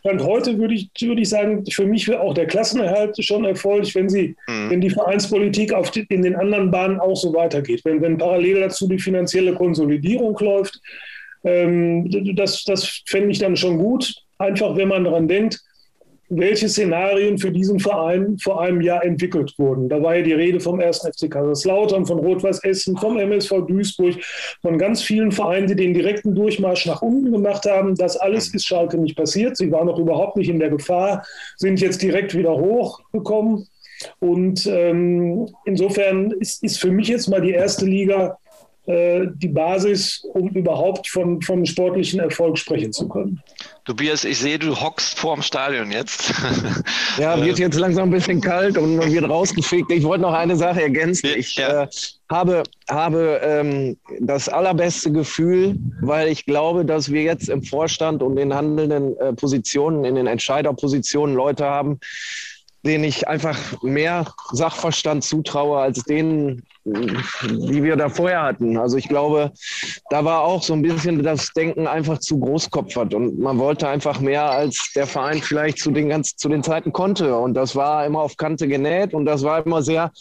Und 0.07 0.23
heute 0.23 0.57
würde 0.57 0.73
ich, 0.73 0.89
würde 1.01 1.21
ich 1.21 1.29
sagen, 1.29 1.65
für 1.69 1.85
mich 1.85 2.07
wäre 2.07 2.21
auch 2.21 2.33
der 2.33 2.47
Klassenerhalt 2.47 3.21
schon 3.23 3.45
erfolgreich, 3.45 3.93
wenn 3.95 4.09
sie, 4.09 4.35
mhm. 4.47 4.69
wenn 4.69 4.81
die 4.81 4.89
Vereinspolitik 4.89 5.73
auf 5.73 5.91
die, 5.91 6.05
in 6.09 6.21
den 6.21 6.35
anderen 6.35 6.71
Bahnen 6.71 6.99
auch 6.99 7.15
so 7.15 7.33
weitergeht. 7.33 7.81
Wenn, 7.83 8.01
wenn 8.01 8.17
parallel 8.17 8.61
dazu 8.61 8.87
die 8.87 8.99
finanzielle 8.99 9.53
Konsolidierung 9.53 10.37
läuft, 10.39 10.79
ähm, 11.43 12.35
das, 12.35 12.63
das 12.63 13.03
fände 13.05 13.31
ich 13.31 13.39
dann 13.39 13.57
schon 13.57 13.77
gut. 13.77 14.13
Einfach, 14.37 14.75
wenn 14.75 14.87
man 14.87 15.03
daran 15.03 15.27
denkt, 15.27 15.59
welche 16.29 16.67
Szenarien 16.67 17.37
für 17.37 17.51
diesen 17.51 17.79
Verein 17.79 18.37
vor 18.37 18.61
einem 18.61 18.81
Jahr 18.81 19.03
entwickelt 19.03 19.53
wurden. 19.57 19.87
Da 19.87 20.01
war 20.01 20.15
ja 20.15 20.21
die 20.21 20.33
Rede 20.33 20.59
vom 20.59 20.79
1. 20.79 20.99
FC 20.99 21.31
Kaiserslautern, 21.31 22.05
von 22.05 22.19
Rot-Weiß 22.19 22.63
Essen, 22.63 22.97
vom 22.97 23.17
MSV 23.17 23.65
Duisburg, 23.67 24.15
von 24.61 24.77
ganz 24.77 25.01
vielen 25.01 25.31
Vereinen, 25.31 25.67
die 25.67 25.75
den 25.75 25.93
direkten 25.93 26.35
Durchmarsch 26.35 26.85
nach 26.85 27.01
unten 27.01 27.31
gemacht 27.31 27.65
haben. 27.65 27.95
Das 27.95 28.17
alles 28.17 28.53
ist 28.53 28.65
Schalke 28.65 28.97
nicht 28.97 29.15
passiert. 29.15 29.55
Sie 29.57 29.71
waren 29.71 29.87
noch 29.87 29.99
überhaupt 29.99 30.35
nicht 30.37 30.49
in 30.49 30.59
der 30.59 30.69
Gefahr, 30.69 31.25
sind 31.55 31.79
jetzt 31.79 32.01
direkt 32.01 32.35
wieder 32.35 32.51
hochgekommen. 32.51 33.67
Und 34.19 34.67
ähm, 34.67 35.49
insofern 35.65 36.31
ist, 36.31 36.63
ist 36.63 36.79
für 36.79 36.91
mich 36.91 37.07
jetzt 37.07 37.29
mal 37.29 37.41
die 37.41 37.51
erste 37.51 37.85
Liga 37.85 38.37
die 38.87 39.49
Basis, 39.49 40.23
um 40.33 40.47
überhaupt 40.49 41.09
von, 41.09 41.41
von 41.41 41.65
sportlichen 41.65 42.21
Erfolg 42.21 42.57
sprechen 42.57 42.93
zu 42.93 43.09
können. 43.09 43.41
Tobias, 43.83 44.23
ich 44.23 44.37
sehe, 44.39 44.57
du 44.59 44.79
hockst 44.79 45.19
vorm 45.19 45.41
Stadion 45.41 45.91
jetzt. 45.91 46.33
Ja, 47.17 47.43
wird 47.43 47.57
jetzt 47.57 47.79
langsam 47.79 48.09
ein 48.09 48.11
bisschen 48.11 48.41
kalt 48.41 48.77
und 48.77 48.97
man 48.97 49.11
wird 49.11 49.27
rausgefegt. 49.27 49.91
Ich 49.91 50.03
wollte 50.03 50.21
noch 50.21 50.33
eine 50.33 50.55
Sache 50.55 50.83
ergänzen. 50.83 51.31
Ich 51.35 51.55
ja. 51.55 51.83
äh, 51.83 51.87
habe, 52.29 52.61
habe 52.87 53.41
ähm, 53.43 53.97
das 54.19 54.47
allerbeste 54.47 55.11
Gefühl, 55.11 55.77
weil 56.01 56.27
ich 56.27 56.45
glaube, 56.45 56.85
dass 56.85 57.11
wir 57.11 57.23
jetzt 57.23 57.49
im 57.49 57.63
Vorstand 57.63 58.21
und 58.21 58.37
in 58.37 58.53
handelnden 58.53 59.17
äh, 59.17 59.33
Positionen, 59.33 60.05
in 60.05 60.13
den 60.13 60.27
Entscheiderpositionen 60.27 61.35
Leute 61.35 61.65
haben, 61.65 61.99
denen 62.85 63.03
ich 63.03 63.27
einfach 63.27 63.81
mehr 63.81 64.31
Sachverstand 64.51 65.23
zutraue 65.23 65.79
als 65.79 66.03
denen, 66.03 66.63
die 66.87 67.83
wir 67.83 67.95
da 67.95 68.09
vorher 68.09 68.43
hatten. 68.43 68.77
Also 68.77 68.97
ich 68.97 69.09
glaube, 69.09 69.51
da 70.09 70.23
war 70.23 70.41
auch 70.41 70.63
so 70.63 70.73
ein 70.73 70.81
bisschen 70.81 71.21
das 71.21 71.51
Denken 71.53 71.87
einfach 71.87 72.19
zu 72.19 72.39
großkopfert 72.39 73.13
und 73.13 73.39
man 73.39 73.57
wollte 73.57 73.87
einfach 73.87 74.19
mehr, 74.19 74.49
als 74.49 74.91
der 74.95 75.05
Verein 75.05 75.41
vielleicht 75.41 75.79
zu 75.79 75.91
den 75.91 76.09
ganz 76.09 76.35
zu 76.35 76.47
den 76.49 76.63
Zeiten 76.63 76.93
konnte. 76.93 77.35
Und 77.37 77.55
das 77.55 77.75
war 77.75 78.05
immer 78.05 78.21
auf 78.21 78.37
Kante 78.37 78.67
genäht 78.67 79.13
und 79.13 79.25
das 79.25 79.43
war 79.43 79.65
immer 79.65 79.81
sehr 79.81 80.11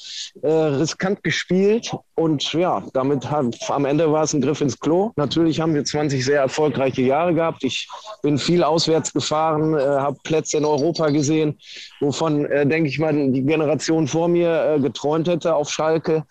äh, 0.42 0.48
riskant 0.48 1.22
gespielt. 1.22 1.94
Und 2.14 2.52
ja, 2.52 2.82
damit 2.94 3.30
hat, 3.30 3.54
am 3.68 3.84
Ende 3.84 4.10
war 4.10 4.24
es 4.24 4.32
ein 4.32 4.40
Griff 4.40 4.60
ins 4.60 4.78
Klo. 4.78 5.12
Natürlich 5.16 5.60
haben 5.60 5.74
wir 5.74 5.84
20 5.84 6.24
sehr 6.24 6.40
erfolgreiche 6.40 7.02
Jahre 7.02 7.34
gehabt. 7.34 7.62
Ich 7.62 7.88
bin 8.22 8.38
viel 8.38 8.64
auswärts 8.64 9.12
gefahren, 9.12 9.74
äh, 9.74 9.80
habe 9.80 10.16
Plätze 10.24 10.56
in 10.56 10.64
Europa 10.64 11.10
gesehen, 11.10 11.58
wovon, 12.00 12.46
äh, 12.46 12.66
denke 12.66 12.88
ich 12.88 12.98
mal, 12.98 13.12
die 13.30 13.42
Generation 13.42 14.08
vor 14.08 14.28
mir 14.28 14.76
äh, 14.76 14.80
geträumt 14.80 15.28
hätte 15.28 15.54
auf 15.54 15.70
Schalke. 15.70 16.24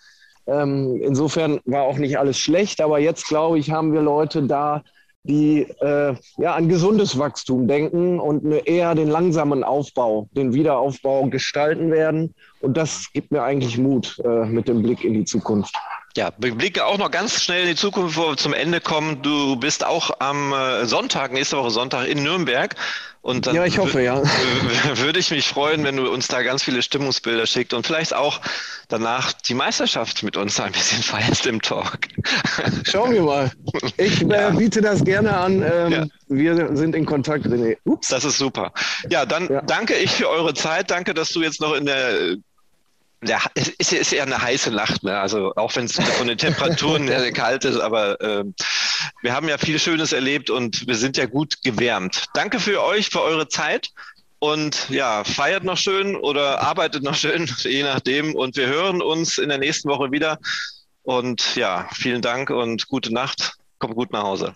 Ähm, 0.46 1.00
insofern 1.02 1.60
war 1.64 1.82
auch 1.82 1.98
nicht 1.98 2.18
alles 2.18 2.38
schlecht, 2.38 2.80
aber 2.80 2.98
jetzt 2.98 3.26
glaube 3.26 3.58
ich, 3.58 3.70
haben 3.70 3.92
wir 3.92 4.02
Leute 4.02 4.42
da, 4.42 4.82
die 5.24 5.62
äh, 5.80 6.14
ja 6.38 6.54
an 6.54 6.68
gesundes 6.68 7.18
Wachstum 7.18 7.66
denken 7.66 8.20
und 8.20 8.44
eher 8.66 8.94
den 8.94 9.08
langsamen 9.08 9.64
Aufbau, 9.64 10.28
den 10.32 10.54
Wiederaufbau 10.54 11.26
gestalten 11.26 11.90
werden. 11.90 12.34
Und 12.60 12.76
das 12.76 13.12
gibt 13.12 13.32
mir 13.32 13.42
eigentlich 13.42 13.76
Mut 13.76 14.20
äh, 14.24 14.46
mit 14.46 14.68
dem 14.68 14.82
Blick 14.82 15.04
in 15.04 15.14
die 15.14 15.24
Zukunft. 15.24 15.74
Ja, 16.16 16.30
wir 16.38 16.54
blicken 16.54 16.80
auch 16.80 16.96
noch 16.96 17.10
ganz 17.10 17.42
schnell 17.42 17.64
in 17.64 17.68
die 17.70 17.74
Zukunft, 17.74 18.16
bevor 18.16 18.32
wir 18.32 18.36
zum 18.38 18.54
Ende 18.54 18.80
kommen. 18.80 19.20
Du 19.20 19.56
bist 19.56 19.84
auch 19.84 20.10
am 20.18 20.52
äh, 20.52 20.86
Sonntag, 20.86 21.32
nächste 21.32 21.58
Woche 21.58 21.70
Sonntag 21.70 22.08
in 22.08 22.22
Nürnberg. 22.22 22.74
Und 23.26 23.48
dann 23.48 23.56
ja, 23.56 23.64
ich 23.64 23.78
hoffe, 23.78 24.00
ja. 24.02 24.22
Würde 24.94 25.18
ich 25.18 25.32
mich 25.32 25.48
freuen, 25.48 25.82
wenn 25.82 25.96
du 25.96 26.08
uns 26.08 26.28
da 26.28 26.44
ganz 26.44 26.62
viele 26.62 26.80
Stimmungsbilder 26.80 27.44
schickst 27.44 27.74
und 27.74 27.84
vielleicht 27.84 28.14
auch 28.14 28.40
danach 28.86 29.32
die 29.32 29.54
Meisterschaft 29.54 30.22
mit 30.22 30.36
uns 30.36 30.60
ein 30.60 30.70
bisschen 30.70 31.02
feierst 31.02 31.44
im 31.46 31.60
Talk. 31.60 32.06
Schauen 32.84 33.12
wir 33.14 33.22
mal. 33.22 33.50
Ich 33.96 34.22
äh, 34.22 34.28
ja. 34.28 34.50
biete 34.50 34.80
das 34.80 35.02
gerne 35.02 35.36
an. 35.36 35.54
Ähm, 35.60 35.92
ja. 35.92 36.06
Wir 36.28 36.76
sind 36.76 36.94
in 36.94 37.04
Kontakt, 37.04 37.46
René. 37.46 37.76
Ups. 37.82 38.10
Das 38.10 38.24
ist 38.24 38.38
super. 38.38 38.72
Ja, 39.10 39.26
dann 39.26 39.48
ja. 39.48 39.60
danke 39.62 39.94
ich 39.94 40.12
für 40.12 40.28
eure 40.28 40.54
Zeit. 40.54 40.92
Danke, 40.92 41.12
dass 41.12 41.30
du 41.30 41.42
jetzt 41.42 41.60
noch 41.60 41.74
in 41.74 41.86
der 41.86 42.36
ja, 43.24 43.40
es 43.54 43.68
ist, 43.68 43.92
ist 43.92 44.12
eher 44.12 44.24
eine 44.24 44.40
heiße 44.40 44.70
Nacht, 44.70 45.02
ne? 45.02 45.18
also 45.18 45.52
auch 45.56 45.74
wenn 45.76 45.86
es 45.86 45.94
von 45.94 46.26
den 46.26 46.38
Temperaturen 46.38 47.08
her 47.08 47.32
kalt 47.32 47.64
ist, 47.64 47.78
aber 47.78 48.20
äh, 48.20 48.44
wir 49.22 49.34
haben 49.34 49.48
ja 49.48 49.58
viel 49.58 49.78
Schönes 49.78 50.12
erlebt 50.12 50.50
und 50.50 50.86
wir 50.86 50.96
sind 50.96 51.16
ja 51.16 51.26
gut 51.26 51.62
gewärmt. 51.62 52.26
Danke 52.34 52.60
für 52.60 52.82
euch, 52.82 53.08
für 53.08 53.22
eure 53.22 53.48
Zeit 53.48 53.90
und 54.38 54.88
ja, 54.90 55.24
feiert 55.24 55.64
noch 55.64 55.78
schön 55.78 56.16
oder 56.16 56.60
arbeitet 56.60 57.02
noch 57.02 57.14
schön, 57.14 57.50
je 57.58 57.82
nachdem 57.82 58.34
und 58.34 58.56
wir 58.56 58.66
hören 58.66 59.02
uns 59.02 59.38
in 59.38 59.48
der 59.48 59.58
nächsten 59.58 59.88
Woche 59.88 60.10
wieder 60.12 60.38
und 61.02 61.54
ja, 61.56 61.88
vielen 61.94 62.22
Dank 62.22 62.50
und 62.50 62.88
gute 62.88 63.14
Nacht 63.14 63.56
Kommt 63.78 63.94
gut 63.94 64.12
nach 64.12 64.22
Hause. 64.22 64.54